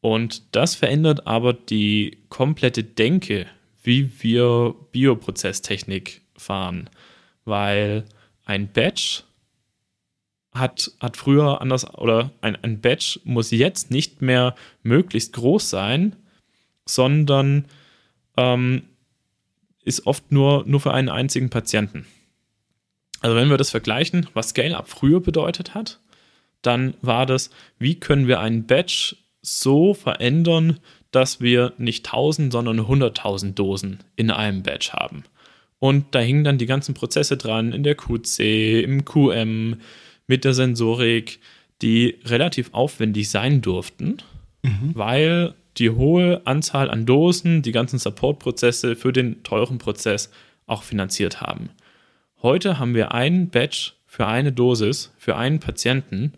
Und 0.02 0.44
das 0.56 0.76
verändert 0.76 1.26
aber 1.26 1.54
die 1.54 2.20
komplette 2.30 2.84
Denke, 2.84 3.48
wie 3.84 4.12
wir 4.22 4.76
Bioprozesstechnik 4.92 6.22
fahren, 6.38 6.90
weil 7.46 8.06
ein 8.46 8.72
Batch 8.72 9.24
hat, 10.54 10.92
hat 11.00 11.18
früher 11.18 11.62
anders 11.62 11.92
oder 11.96 12.32
ein, 12.42 12.56
ein 12.64 12.82
Batch 12.82 13.20
muss 13.24 13.52
jetzt 13.52 13.92
nicht 13.92 14.22
mehr 14.22 14.56
möglichst 14.84 15.34
groß 15.34 15.70
sein, 15.70 16.16
sondern 16.86 17.66
ähm, 18.38 18.84
ist 19.84 20.08
oft 20.08 20.32
nur, 20.32 20.64
nur 20.66 20.80
für 20.80 20.94
einen 20.94 21.10
einzigen 21.10 21.50
Patienten. 21.50 22.06
Also 23.22 23.36
wenn 23.36 23.50
wir 23.50 23.58
das 23.58 23.72
vergleichen, 23.72 24.28
was 24.34 24.50
Scale-Up 24.50 24.90
früher 24.90 25.20
bedeutet 25.20 25.74
hat, 25.74 26.00
dann 26.62 26.96
war 27.02 27.26
das, 27.26 27.50
wie 27.80 27.96
können 27.96 28.28
wir 28.28 28.40
einen 28.40 28.66
Batch 28.66 29.16
so 29.42 29.94
verändern, 29.94 30.80
dass 31.12 31.40
wir 31.40 31.74
nicht 31.78 32.08
1000, 32.08 32.52
sondern 32.52 32.80
100.000 32.80 33.54
Dosen 33.54 34.00
in 34.16 34.32
einem 34.32 34.64
Batch 34.64 34.92
haben. 34.92 35.24
Und 35.80 36.16
da 36.16 36.20
hingen 36.20 36.44
dann 36.44 36.58
die 36.58 36.66
ganzen 36.66 36.94
Prozesse 36.94 37.38
dran, 37.38 37.72
in 37.72 37.84
der 37.84 37.96
QC, 37.96 38.82
im 38.82 39.06
QM, 39.06 39.78
mit 40.28 40.44
der 40.44 40.54
Sensorik, 40.54 41.40
die 41.82 42.20
relativ 42.26 42.74
aufwendig 42.74 43.30
sein 43.30 43.62
durften, 43.62 44.18
mhm. 44.64 44.92
weil 44.94 45.54
die 45.78 45.90
hohe 45.90 46.42
Anzahl 46.46 46.90
an 46.90 47.06
Dosen 47.06 47.62
die 47.62 47.72
ganzen 47.72 48.00
Support-Prozesse 48.00 48.96
für 48.96 49.12
den 49.12 49.44
teuren 49.44 49.78
Prozess 49.78 50.32
auch 50.68 50.84
finanziert 50.84 51.42
haben. 51.42 51.70
Heute 52.46 52.78
haben 52.78 52.94
wir 52.94 53.12
einen 53.12 53.50
Batch 53.50 53.96
für 54.06 54.28
eine 54.28 54.52
Dosis, 54.52 55.12
für 55.18 55.36
einen 55.36 55.60
Patienten. 55.60 56.34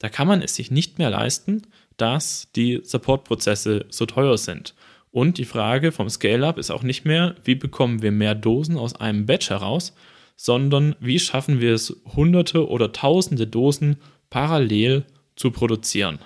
Da 0.00 0.08
kann 0.08 0.26
man 0.26 0.42
es 0.42 0.56
sich 0.56 0.72
nicht 0.72 0.98
mehr 0.98 1.08
leisten, 1.08 1.62
dass 1.96 2.50
die 2.56 2.80
Support-Prozesse 2.82 3.86
so 3.88 4.04
teuer 4.04 4.36
sind. 4.38 4.74
Und 5.12 5.38
die 5.38 5.44
Frage 5.44 5.92
vom 5.92 6.10
Scale-Up 6.10 6.58
ist 6.58 6.72
auch 6.72 6.82
nicht 6.82 7.04
mehr, 7.04 7.36
wie 7.44 7.54
bekommen 7.54 8.02
wir 8.02 8.10
mehr 8.10 8.34
Dosen 8.34 8.76
aus 8.76 8.96
einem 8.96 9.24
Batch 9.24 9.50
heraus, 9.50 9.94
sondern 10.34 10.96
wie 10.98 11.20
schaffen 11.20 11.60
wir 11.60 11.74
es, 11.74 11.96
hunderte 12.16 12.68
oder 12.68 12.90
tausende 12.90 13.46
Dosen 13.46 13.98
parallel 14.30 15.04
zu 15.36 15.52
produzieren. 15.52 16.18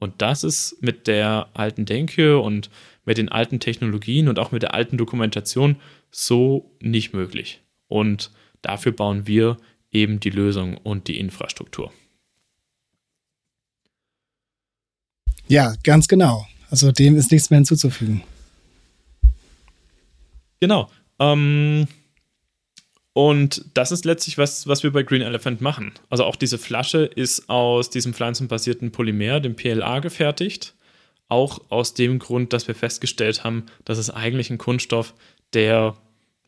Und 0.00 0.14
das 0.20 0.42
ist 0.42 0.82
mit 0.82 1.06
der 1.06 1.48
alten 1.54 1.86
Denke 1.86 2.40
und 2.40 2.70
mit 3.04 3.18
den 3.18 3.28
alten 3.28 3.60
Technologien 3.60 4.26
und 4.26 4.40
auch 4.40 4.50
mit 4.50 4.62
der 4.62 4.74
alten 4.74 4.96
Dokumentation 4.96 5.76
so 6.10 6.72
nicht 6.80 7.14
möglich. 7.14 7.60
Und 7.86 8.32
dafür 8.62 8.92
bauen 8.92 9.26
wir 9.26 9.56
eben 9.90 10.20
die 10.20 10.30
Lösung 10.30 10.76
und 10.76 11.08
die 11.08 11.18
Infrastruktur. 11.18 11.92
Ja, 15.48 15.74
ganz 15.82 16.08
genau. 16.08 16.46
Also 16.70 16.92
dem 16.92 17.16
ist 17.16 17.32
nichts 17.32 17.50
mehr 17.50 17.58
hinzuzufügen. 17.58 18.22
Genau. 20.60 20.90
Ähm, 21.18 21.88
und 23.14 23.64
das 23.74 23.90
ist 23.90 24.04
letztlich 24.04 24.38
was, 24.38 24.68
was 24.68 24.82
wir 24.82 24.92
bei 24.92 25.02
Green 25.02 25.22
Elephant 25.22 25.60
machen. 25.60 25.92
Also 26.10 26.24
auch 26.24 26.36
diese 26.36 26.58
Flasche 26.58 27.04
ist 27.04 27.48
aus 27.48 27.90
diesem 27.90 28.14
pflanzenbasierten 28.14 28.92
Polymer, 28.92 29.40
dem 29.40 29.56
PLA, 29.56 30.00
gefertigt. 30.00 30.74
Auch 31.28 31.70
aus 31.70 31.94
dem 31.94 32.18
Grund, 32.18 32.52
dass 32.52 32.68
wir 32.68 32.74
festgestellt 32.74 33.44
haben, 33.44 33.66
dass 33.84 33.98
es 33.98 34.10
eigentlich 34.10 34.50
ein 34.50 34.58
Kunststoff, 34.58 35.14
der 35.52 35.96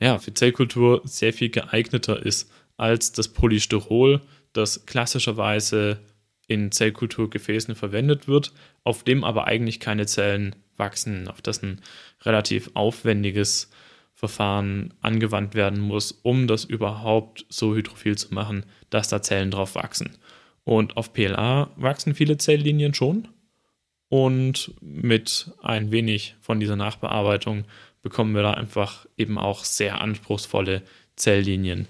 ja, 0.01 0.19
für 0.19 0.35
Zellkultur 0.35 1.03
sehr 1.05 1.33
viel 1.33 1.51
geeigneter 1.51 2.25
ist 2.25 2.51
als 2.77 3.13
das 3.13 3.29
Polystyrol, 3.29 4.21
das 4.53 4.87
klassischerweise 4.87 6.01
in 6.47 6.73
Zellkulturgefäßen 6.73 7.75
verwendet 7.77 8.27
wird, 8.27 8.53
auf 8.83 9.05
dem 9.05 9.23
aber 9.23 9.47
eigentlich 9.47 9.79
keine 9.79 10.07
Zellen 10.07 10.57
wachsen, 10.77 11.29
auf 11.29 11.43
das 11.43 11.63
ein 11.63 11.81
relativ 12.23 12.71
aufwendiges 12.75 13.71
Verfahren 14.15 14.93
angewandt 15.01 15.55
werden 15.55 15.81
muss, 15.81 16.13
um 16.13 16.47
das 16.47 16.65
überhaupt 16.65 17.47
so 17.49 17.75
hydrophil 17.75 18.19
zu 18.19 18.35
machen, 18.35 18.67
dass 18.91 19.09
da 19.09 19.23
Zellen 19.23 19.51
drauf 19.51 19.77
wachsen. 19.77 20.19
Und 20.65 20.97
auf 20.97 21.13
PLA 21.13 21.71
wachsen 21.77 22.15
viele 22.15 22.37
Zelllinien 22.37 22.95
schon. 22.95 23.29
Und 24.09 24.75
mit 24.81 25.53
ein 25.63 25.93
wenig 25.93 26.35
von 26.41 26.59
dieser 26.59 26.77
Nachbearbeitung 26.77 27.65
bekommen 28.03 28.35
wir 28.35 28.43
da 28.43 28.53
einfach 28.55 29.07
eben 29.17 29.39
auch 29.39 29.65
sehr 29.65 30.01
anspruchsvolle 30.01 30.83
Zelllinien 31.17 31.87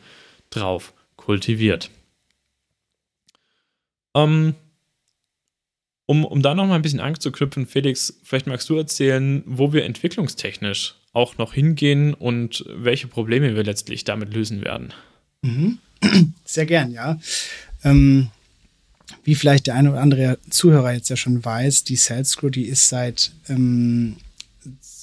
drauf 0.50 0.92
kultiviert. 1.16 1.90
Ähm, 4.14 4.54
um, 6.06 6.24
um 6.24 6.42
da 6.42 6.54
nochmal 6.54 6.76
ein 6.76 6.82
bisschen 6.82 7.00
anzuknüpfen, 7.00 7.66
Felix, 7.66 8.18
vielleicht 8.24 8.48
magst 8.48 8.68
du 8.68 8.76
erzählen, 8.76 9.44
wo 9.46 9.72
wir 9.72 9.84
entwicklungstechnisch 9.84 10.96
auch 11.12 11.38
noch 11.38 11.54
hingehen 11.54 12.14
und 12.14 12.64
welche 12.68 13.06
Probleme 13.06 13.54
wir 13.54 13.62
letztlich 13.62 14.04
damit 14.04 14.34
lösen 14.34 14.64
werden. 14.64 14.92
Mhm. 15.42 15.78
Sehr 16.44 16.66
gern, 16.66 16.90
ja. 16.90 17.20
Ähm, 17.84 18.30
wie 19.24 19.34
vielleicht 19.34 19.66
der 19.66 19.74
eine 19.74 19.90
oder 19.90 20.00
andere 20.00 20.38
Zuhörer 20.50 20.92
jetzt 20.92 21.10
ja 21.10 21.16
schon 21.16 21.44
weiß, 21.44 21.84
die 21.84 21.96
Salescrew, 21.96 22.50
die 22.50 22.66
ist 22.66 22.88
seit 22.88 23.32
ähm, 23.48 24.16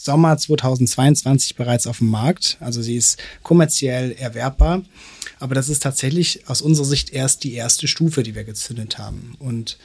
Sommer 0.08 0.38
2022 0.38 1.58
bereits 1.58 1.86
auf 1.86 1.98
dem 1.98 2.08
Markt. 2.08 2.58
Also 2.62 2.82
sie 2.82 2.96
ist 2.96 3.20
kommerziell 3.43 4.13
erwerbbar. 4.13 4.84
Aber 5.39 5.54
das 5.54 5.67
ist 5.67 5.84
tatsächlich 5.84 6.48
aus 6.48 6.62
unserer 6.62 6.86
Sicht 6.86 7.12
erst 7.12 7.43
die 7.43 7.54
erste 7.54 7.88
Stufe, 7.88 8.24
die 8.24 8.34
wir 8.34 8.46
gezündet 8.46 8.98
haben. 8.98 9.36
Und 9.38 9.78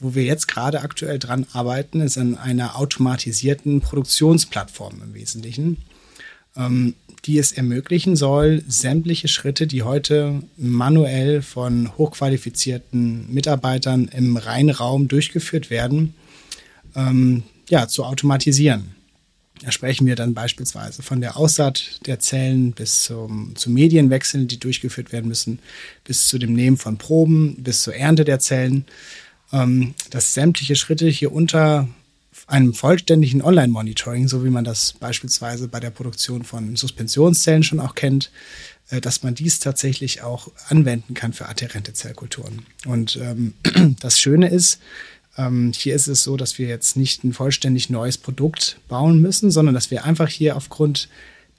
wo 0.00 0.14
wir 0.14 0.24
jetzt 0.24 0.48
gerade 0.48 0.80
aktuell 0.80 1.18
dran 1.18 1.46
arbeiten, 1.52 2.00
ist 2.00 2.16
an 2.16 2.38
einer 2.38 2.78
automatisierten 2.78 3.82
Produktionsplattform 3.82 5.02
im 5.04 5.14
Wesentlichen, 5.14 5.76
ähm, 6.56 6.94
die 7.26 7.36
es 7.36 7.52
ermöglichen 7.52 8.16
soll, 8.16 8.64
sämtliche 8.66 9.28
Schritte, 9.28 9.66
die 9.66 9.82
heute 9.82 10.40
manuell 10.56 11.42
von 11.42 11.96
hochqualifizierten 11.98 13.30
Mitarbeitern 13.30 14.08
im 14.08 14.38
Reinraum 14.38 15.08
durchgeführt 15.08 15.68
werden, 15.68 16.14
ähm, 16.96 17.42
ja, 17.68 17.86
zu 17.86 18.04
automatisieren. 18.04 18.97
Da 19.62 19.72
sprechen 19.72 20.06
wir 20.06 20.16
dann 20.16 20.34
beispielsweise 20.34 21.02
von 21.02 21.20
der 21.20 21.36
Aussaat 21.36 22.00
der 22.06 22.20
Zellen 22.20 22.72
bis 22.72 23.02
zum, 23.04 23.56
zu 23.56 23.70
Medienwechseln, 23.70 24.48
die 24.48 24.58
durchgeführt 24.58 25.12
werden 25.12 25.28
müssen, 25.28 25.58
bis 26.04 26.28
zu 26.28 26.38
dem 26.38 26.54
Nehmen 26.54 26.76
von 26.76 26.98
Proben, 26.98 27.56
bis 27.62 27.82
zur 27.82 27.94
Ernte 27.94 28.24
der 28.24 28.38
Zellen 28.38 28.84
ähm, 29.52 29.94
dass 30.10 30.34
sämtliche 30.34 30.76
Schritte 30.76 31.08
hier 31.08 31.32
unter 31.32 31.88
einem 32.46 32.72
vollständigen 32.72 33.42
Online-Monitoring, 33.42 34.28
so 34.28 34.44
wie 34.44 34.50
man 34.50 34.64
das 34.64 34.94
beispielsweise 34.94 35.68
bei 35.68 35.80
der 35.80 35.90
Produktion 35.90 36.44
von 36.44 36.76
Suspensionszellen 36.76 37.62
schon 37.62 37.80
auch 37.80 37.94
kennt, 37.94 38.30
äh, 38.90 39.00
dass 39.00 39.22
man 39.22 39.34
dies 39.34 39.58
tatsächlich 39.60 40.22
auch 40.22 40.50
anwenden 40.68 41.14
kann 41.14 41.32
für 41.32 41.48
adherente 41.48 41.92
Zellkulturen. 41.92 42.66
Und 42.86 43.16
ähm, 43.16 43.54
das 44.00 44.18
Schöne 44.18 44.48
ist, 44.48 44.80
ähm, 45.38 45.72
hier 45.74 45.94
ist 45.94 46.08
es 46.08 46.24
so, 46.24 46.36
dass 46.36 46.58
wir 46.58 46.68
jetzt 46.68 46.96
nicht 46.96 47.24
ein 47.24 47.32
vollständig 47.32 47.88
neues 47.88 48.18
Produkt 48.18 48.78
bauen 48.88 49.20
müssen, 49.20 49.50
sondern 49.50 49.74
dass 49.74 49.90
wir 49.90 50.04
einfach 50.04 50.28
hier 50.28 50.56
aufgrund 50.56 51.08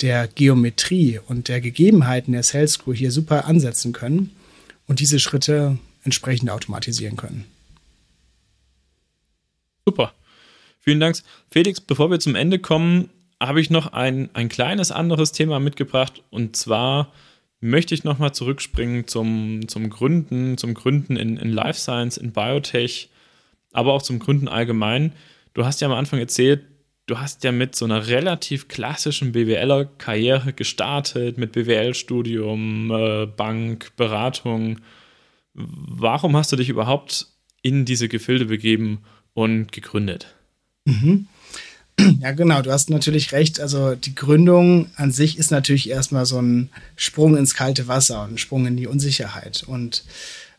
der 0.01 0.27
Geometrie 0.27 1.19
und 1.27 1.47
der 1.47 1.61
Gegebenheiten 1.61 2.33
der 2.33 2.43
Cell 2.43 2.67
Screw 2.67 2.93
hier 2.93 3.11
super 3.11 3.45
ansetzen 3.45 3.93
können 3.93 4.31
und 4.87 4.99
diese 4.99 5.19
Schritte 5.19 5.77
entsprechend 6.03 6.49
automatisieren 6.49 7.17
können. 7.17 7.45
Super. 9.85 10.13
Vielen 10.79 10.99
Dank. 10.99 11.17
Felix, 11.51 11.81
bevor 11.81 12.11
wir 12.11 12.19
zum 12.19 12.35
Ende 12.35 12.59
kommen, 12.59 13.09
habe 13.41 13.61
ich 13.61 13.69
noch 13.69 13.93
ein, 13.93 14.29
ein 14.33 14.49
kleines 14.49 14.91
anderes 14.91 15.31
Thema 15.31 15.59
mitgebracht. 15.59 16.23
Und 16.29 16.55
zwar 16.55 17.11
möchte 17.61 17.93
ich 17.93 18.03
nochmal 18.03 18.33
zurückspringen 18.33 19.07
zum, 19.07 19.67
zum 19.67 19.89
Gründen, 19.89 20.57
zum 20.57 20.73
Gründen 20.73 21.15
in, 21.17 21.37
in 21.37 21.49
Life 21.49 21.79
Science, 21.79 22.17
in 22.17 22.31
Biotech, 22.31 23.09
aber 23.71 23.93
auch 23.93 24.01
zum 24.01 24.19
Gründen 24.19 24.47
allgemein. 24.47 25.13
Du 25.53 25.65
hast 25.65 25.81
ja 25.81 25.87
am 25.87 25.93
Anfang 25.93 26.19
erzählt, 26.19 26.63
du 27.05 27.19
hast 27.19 27.43
ja 27.43 27.51
mit 27.51 27.75
so 27.75 27.85
einer 27.85 28.07
relativ 28.07 28.67
klassischen 28.67 29.31
BWLer-Karriere 29.31 30.53
gestartet, 30.53 31.37
mit 31.37 31.51
BWL-Studium, 31.53 32.91
äh, 32.91 33.25
Bank, 33.25 33.91
Beratung. 33.97 34.79
Warum 35.53 36.35
hast 36.37 36.51
du 36.51 36.55
dich 36.55 36.69
überhaupt 36.69 37.27
in 37.61 37.85
diese 37.85 38.07
Gefilde 38.07 38.45
begeben 38.45 38.99
und 39.33 39.71
gegründet. 39.71 40.27
Mhm. 40.85 41.27
Ja, 42.21 42.31
genau, 42.31 42.61
du 42.61 42.71
hast 42.71 42.89
natürlich 42.89 43.33
recht. 43.33 43.59
Also 43.59 43.93
die 43.93 44.15
Gründung 44.15 44.89
an 44.95 45.11
sich 45.11 45.37
ist 45.37 45.51
natürlich 45.51 45.89
erstmal 45.89 46.25
so 46.25 46.41
ein 46.41 46.69
Sprung 46.95 47.35
ins 47.35 47.55
kalte 47.55 47.89
Wasser 47.89 48.23
und 48.23 48.35
ein 48.35 48.37
Sprung 48.37 48.65
in 48.65 48.77
die 48.77 48.87
Unsicherheit. 48.87 49.65
Und 49.67 50.05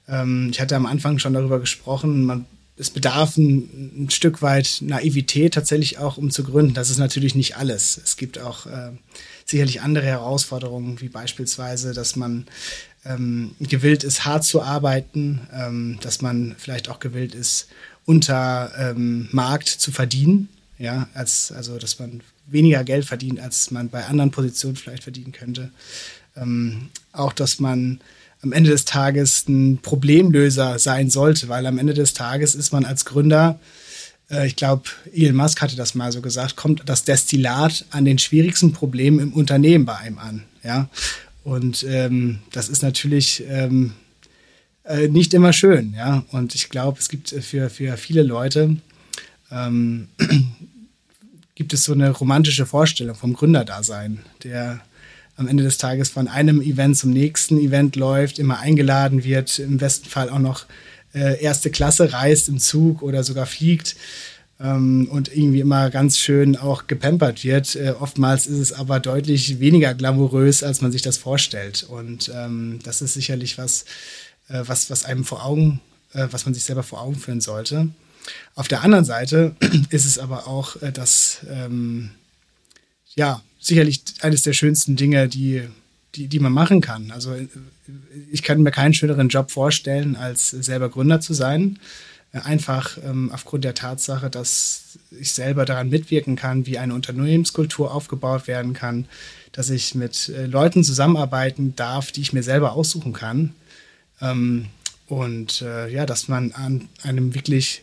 ähm, 0.06 0.50
ich 0.52 0.61
hatte 0.61 0.76
am 0.76 0.84
Anfang 0.84 1.18
schon 1.18 1.32
darüber 1.32 1.58
gesprochen, 1.58 2.26
man, 2.26 2.44
es 2.81 2.91
bedarf 2.91 3.37
ein, 3.37 4.05
ein, 4.05 4.11
Stück 4.11 4.41
weit 4.41 4.78
Naivität 4.81 5.55
tatsächlich 5.55 5.99
auch, 5.99 6.16
um 6.16 6.31
zu 6.31 6.43
gründen. 6.43 6.74
Das 6.74 6.89
ist 6.91 6.99
natürlich 6.99 7.35
nicht 7.35 7.57
alles. 7.57 8.01
Es 8.03 8.16
gibt 8.16 8.39
auch 8.39 8.66
äh, 8.66 8.93
sicherlich 9.45 9.83
andere 9.83 10.07
Herausforderungen, 10.07 11.01
wie 11.01 11.11
beispielsweise, 11.11 11.93
dass 11.93 12.16
man 12.16 12.47
ähm, 13.05 13.55
gewillt 13.61 14.03
ist, 14.03 14.24
hart 14.24 14.45
zu 14.45 14.62
arbeiten, 14.62 15.41
ähm, 15.53 15.99
dass 16.01 16.22
man 16.22 16.55
vielleicht 16.59 16.89
auch 16.89 17.01
gewillt 17.01 17.35
ist, 17.35 17.68
unter 18.07 18.72
ähm, 18.78 19.28
Markt 19.31 19.68
zu 19.68 19.93
verdienen. 19.93 20.49
Ja, 20.78 21.09
als, 21.12 21.53
also 21.53 21.76
dass 21.76 21.99
man 21.99 22.22
weniger 22.47 22.83
Geld 22.85 23.05
verdient, 23.05 23.39
als 23.39 23.70
man 23.70 23.91
bei 23.91 24.07
anderen 24.07 24.31
Positionen 24.31 24.76
vielleicht 24.76 25.03
verdienen 25.03 25.33
könnte. 25.33 25.70
Ähm, 26.35 26.89
auch, 27.12 27.35
dass 27.35 27.61
man 27.61 28.01
am 28.43 28.53
Ende 28.53 28.70
des 28.70 28.84
Tages 28.84 29.47
ein 29.49 29.78
Problemlöser 29.78 30.78
sein 30.78 31.11
sollte, 31.11 31.49
weil 31.49 31.66
am 31.66 31.78
Ende 31.78 31.95
des 31.95 32.14
Tages 32.14 32.55
ist 32.55 32.72
man 32.72 32.84
als 32.84 33.05
Gründer, 33.05 33.59
äh, 34.30 34.47
ich 34.47 34.57
glaube, 34.57 34.84
Elon 35.12 35.36
Musk 35.36 35.61
hatte 35.61 35.76
das 35.76 35.95
mal 35.95 36.12
so 36.12 36.20
gesagt, 36.20 36.57
kommt 36.57 36.82
das 36.86 37.05
Destillat 37.05 37.84
an 37.91 38.05
den 38.05 38.18
schwierigsten 38.18 38.72
Problemen 38.72 39.18
im 39.18 39.32
Unternehmen 39.32 39.84
bei 39.84 39.97
einem 39.97 40.18
an. 40.18 40.45
Ja, 40.62 40.88
und 41.45 41.84
ähm, 41.88 42.41
das 42.53 42.68
ist 42.68 42.82
natürlich 42.82 43.45
ähm, 43.49 43.93
äh, 44.84 45.09
nicht 45.09 45.34
immer 45.34 45.53
schön. 45.53 45.95
Ja, 45.97 46.24
und 46.30 46.55
ich 46.55 46.68
glaube, 46.68 46.99
es 46.99 47.09
gibt 47.09 47.30
für, 47.30 47.70
für 47.70 47.97
viele 47.97 48.22
Leute 48.22 48.76
ähm, 49.51 50.09
gibt 51.55 51.72
es 51.72 51.84
so 51.84 51.93
eine 51.93 52.11
romantische 52.11 52.66
Vorstellung 52.66 53.16
vom 53.16 53.34
Gründerdasein, 53.34 54.20
der 54.45 54.80
am 55.41 55.49
Ende 55.49 55.64
des 55.64 55.78
Tages 55.78 56.11
von 56.11 56.28
einem 56.28 56.61
Event 56.61 56.99
zum 56.99 57.11
nächsten 57.11 57.59
Event 57.59 57.97
läuft, 57.97 58.38
immer 58.38 58.59
eingeladen 58.59 59.24
wird, 59.24 59.59
im 59.59 59.78
besten 59.78 60.09
Fall 60.09 60.28
auch 60.28 60.38
noch 60.38 60.66
äh, 61.14 61.43
erste 61.43 61.70
Klasse 61.70 62.12
reist 62.12 62.49
im 62.51 62.59
Zug 62.59 63.03
oder 63.03 63.24
sogar 63.24 63.47
fliegt 63.47 63.97
ähm, 64.61 65.09
und 65.11 65.34
irgendwie 65.34 65.61
immer 65.61 65.88
ganz 65.88 66.18
schön 66.18 66.57
auch 66.57 66.86
gepampert 66.86 67.43
wird. 67.43 67.74
Äh, 67.74 67.95
oftmals 67.99 68.47
ist 68.47 68.59
es 68.59 68.72
aber 68.74 69.01
deutlich 69.01 69.61
weniger 69.61 69.95
glamourös, 69.95 70.62
als 70.62 70.82
man 70.82 70.93
sich 70.93 71.01
das 71.01 71.16
vorstellt. 71.16 71.86
Und 71.88 72.30
ähm, 72.34 72.78
das 72.84 73.01
ist 73.01 73.14
sicherlich 73.14 73.57
was, 73.57 73.86
äh, 74.49 74.62
was, 74.66 74.91
was 74.91 75.07
einem 75.07 75.24
vor 75.24 75.45
Augen, 75.45 75.80
äh, 76.12 76.28
was 76.30 76.45
man 76.45 76.53
sich 76.53 76.64
selber 76.64 76.82
vor 76.82 77.01
Augen 77.01 77.16
führen 77.16 77.41
sollte. 77.41 77.88
Auf 78.55 78.68
der 78.68 78.82
anderen 78.82 79.07
Seite 79.07 79.57
ist 79.88 80.05
es 80.05 80.18
aber 80.18 80.47
auch 80.47 80.80
äh, 80.82 80.93
das, 80.93 81.38
ähm, 81.51 82.11
ja, 83.20 83.42
sicherlich 83.58 84.02
eines 84.22 84.40
der 84.40 84.54
schönsten 84.54 84.96
Dinge, 84.96 85.28
die, 85.28 85.64
die, 86.14 86.26
die 86.26 86.40
man 86.40 86.54
machen 86.54 86.80
kann. 86.80 87.10
Also 87.10 87.36
ich 88.32 88.42
kann 88.42 88.62
mir 88.62 88.70
keinen 88.70 88.94
schöneren 88.94 89.28
Job 89.28 89.50
vorstellen, 89.50 90.16
als 90.16 90.48
selber 90.48 90.88
Gründer 90.88 91.20
zu 91.20 91.34
sein. 91.34 91.78
Einfach 92.32 92.96
ähm, 93.04 93.30
aufgrund 93.30 93.64
der 93.64 93.74
Tatsache, 93.74 94.30
dass 94.30 94.98
ich 95.10 95.32
selber 95.32 95.66
daran 95.66 95.90
mitwirken 95.90 96.34
kann, 96.34 96.64
wie 96.64 96.78
eine 96.78 96.94
Unternehmenskultur 96.94 97.92
aufgebaut 97.92 98.46
werden 98.46 98.72
kann, 98.72 99.04
dass 99.52 99.68
ich 99.68 99.94
mit 99.94 100.30
äh, 100.30 100.46
Leuten 100.46 100.82
zusammenarbeiten 100.82 101.76
darf, 101.76 102.12
die 102.12 102.22
ich 102.22 102.32
mir 102.32 102.42
selber 102.42 102.72
aussuchen 102.72 103.12
kann. 103.12 103.52
Ähm, 104.22 104.66
und 105.08 105.60
äh, 105.60 105.92
ja, 105.92 106.06
dass 106.06 106.28
man 106.28 106.52
an 106.52 106.88
einem 107.02 107.34
wirklich 107.34 107.82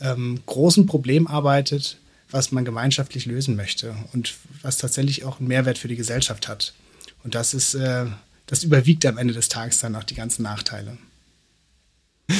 ähm, 0.00 0.40
großen 0.46 0.86
Problem 0.86 1.28
arbeitet, 1.28 1.98
was 2.34 2.50
man 2.50 2.64
gemeinschaftlich 2.64 3.26
lösen 3.26 3.54
möchte 3.54 3.94
und 4.12 4.34
was 4.60 4.76
tatsächlich 4.76 5.24
auch 5.24 5.38
einen 5.38 5.46
Mehrwert 5.46 5.78
für 5.78 5.86
die 5.86 5.94
Gesellschaft 5.94 6.48
hat. 6.48 6.74
Und 7.22 7.36
das 7.36 7.54
ist, 7.54 7.74
äh, 7.74 8.06
das 8.46 8.64
überwiegt 8.64 9.06
am 9.06 9.18
Ende 9.18 9.32
des 9.32 9.48
Tages 9.48 9.78
dann 9.78 9.94
auch 9.94 10.02
die 10.02 10.16
ganzen 10.16 10.42
Nachteile. 10.42 10.98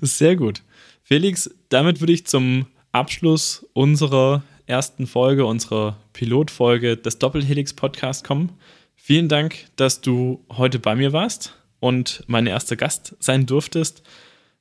Sehr 0.00 0.36
gut. 0.36 0.62
Felix, 1.02 1.50
damit 1.68 1.98
würde 2.00 2.12
ich 2.12 2.28
zum 2.28 2.66
Abschluss 2.92 3.66
unserer 3.72 4.44
ersten 4.66 5.08
Folge, 5.08 5.46
unserer 5.46 5.96
Pilotfolge 6.12 6.96
des 6.96 7.18
Doppelhelix 7.18 7.72
Podcast 7.74 8.22
kommen. 8.22 8.52
Vielen 8.94 9.28
Dank, 9.28 9.66
dass 9.74 10.00
du 10.00 10.44
heute 10.48 10.78
bei 10.78 10.94
mir 10.94 11.12
warst 11.12 11.56
und 11.80 12.22
mein 12.28 12.46
erster 12.46 12.76
Gast 12.76 13.16
sein 13.18 13.46
durftest. 13.46 14.04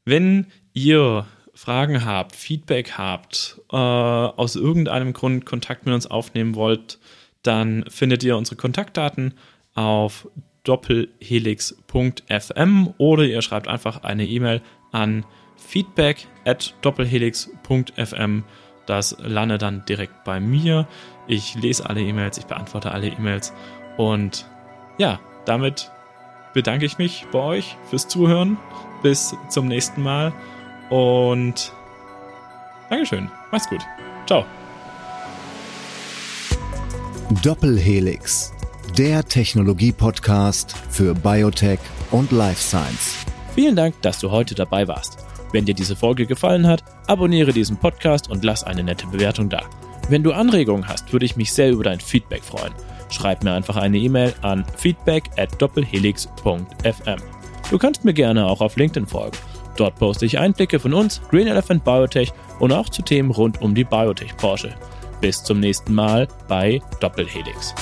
Wenn 0.03 0.47
ihr 0.73 1.27
Fragen 1.57 2.05
habt, 2.05 2.35
Feedback 2.35 2.99
habt, 2.99 3.59
äh, 3.71 3.75
aus 3.75 4.55
irgendeinem 4.55 5.13
Grund 5.13 5.47
Kontakt 5.47 5.87
mit 5.87 5.95
uns 5.95 6.05
aufnehmen 6.05 6.53
wollt, 6.53 6.99
dann 7.41 7.83
findet 7.89 8.23
ihr 8.23 8.37
unsere 8.37 8.57
Kontaktdaten 8.57 9.33
auf 9.73 10.27
doppelhelix.fm 10.63 12.93
oder 12.99 13.23
ihr 13.23 13.41
schreibt 13.41 13.67
einfach 13.67 14.03
eine 14.03 14.27
E-Mail 14.27 14.61
an 14.91 15.25
feedback 15.55 16.27
at 16.45 16.75
doppelhelix.fm. 16.81 18.43
Das 18.85 19.17
landet 19.19 19.63
dann 19.63 19.83
direkt 19.85 20.25
bei 20.25 20.39
mir. 20.39 20.87
Ich 21.27 21.55
lese 21.55 21.89
alle 21.89 22.01
E-Mails, 22.01 22.37
ich 22.37 22.45
beantworte 22.45 22.91
alle 22.91 23.07
E-Mails 23.07 23.51
und 23.97 24.45
ja, 24.99 25.19
damit 25.45 25.89
bedanke 26.53 26.85
ich 26.85 26.99
mich 26.99 27.25
bei 27.31 27.39
euch 27.39 27.75
fürs 27.89 28.07
Zuhören. 28.07 28.59
Bis 29.01 29.35
zum 29.49 29.67
nächsten 29.67 30.03
Mal. 30.03 30.33
Und 30.89 31.71
Dankeschön. 32.89 33.29
Mach's 33.51 33.69
gut. 33.69 33.81
Ciao. 34.25 34.45
Doppelhelix, 37.43 38.53
der 38.97 39.25
Technologie-Podcast 39.25 40.75
für 40.89 41.13
Biotech 41.13 41.79
und 42.11 42.31
Life 42.31 42.61
Science. 42.61 43.17
Vielen 43.53 43.75
Dank, 43.75 44.01
dass 44.01 44.19
du 44.19 44.31
heute 44.31 44.55
dabei 44.55 44.87
warst. 44.87 45.17
Wenn 45.51 45.65
dir 45.65 45.73
diese 45.73 45.95
Folge 45.95 46.25
gefallen 46.25 46.67
hat, 46.67 46.83
abonniere 47.07 47.51
diesen 47.51 47.77
Podcast 47.77 48.29
und 48.29 48.45
lass 48.45 48.63
eine 48.63 48.83
nette 48.83 49.07
Bewertung 49.07 49.49
da. 49.49 49.63
Wenn 50.09 50.23
du 50.23 50.31
Anregungen 50.31 50.87
hast, 50.87 51.11
würde 51.11 51.25
ich 51.25 51.35
mich 51.35 51.51
sehr 51.51 51.71
über 51.71 51.83
dein 51.83 51.99
Feedback 51.99 52.43
freuen. 52.43 52.73
Schreib 53.09 53.43
mir 53.43 53.53
einfach 53.53 53.75
eine 53.75 53.97
E-Mail 53.97 54.33
an 54.41 54.65
feedback 54.77 55.25
at 55.37 55.61
doppelhelix.fm. 55.61 57.19
Du 57.69 57.77
kannst 57.77 58.05
mir 58.05 58.13
gerne 58.13 58.45
auch 58.45 58.61
auf 58.61 58.77
LinkedIn 58.77 59.07
folgen. 59.07 59.37
Dort 59.77 59.95
poste 59.95 60.25
ich 60.25 60.37
Einblicke 60.37 60.79
von 60.79 60.93
uns, 60.93 61.21
Green 61.29 61.47
Elephant 61.47 61.83
Biotech 61.85 62.33
und 62.59 62.73
auch 62.73 62.89
zu 62.89 63.01
Themen 63.01 63.31
rund 63.31 63.61
um 63.61 63.73
die 63.73 63.85
Biotech-Branche. 63.85 64.73
Bis 65.21 65.43
zum 65.43 65.59
nächsten 65.59 65.93
Mal 65.93 66.27
bei 66.47 66.81
Doppelhelix. 66.99 67.73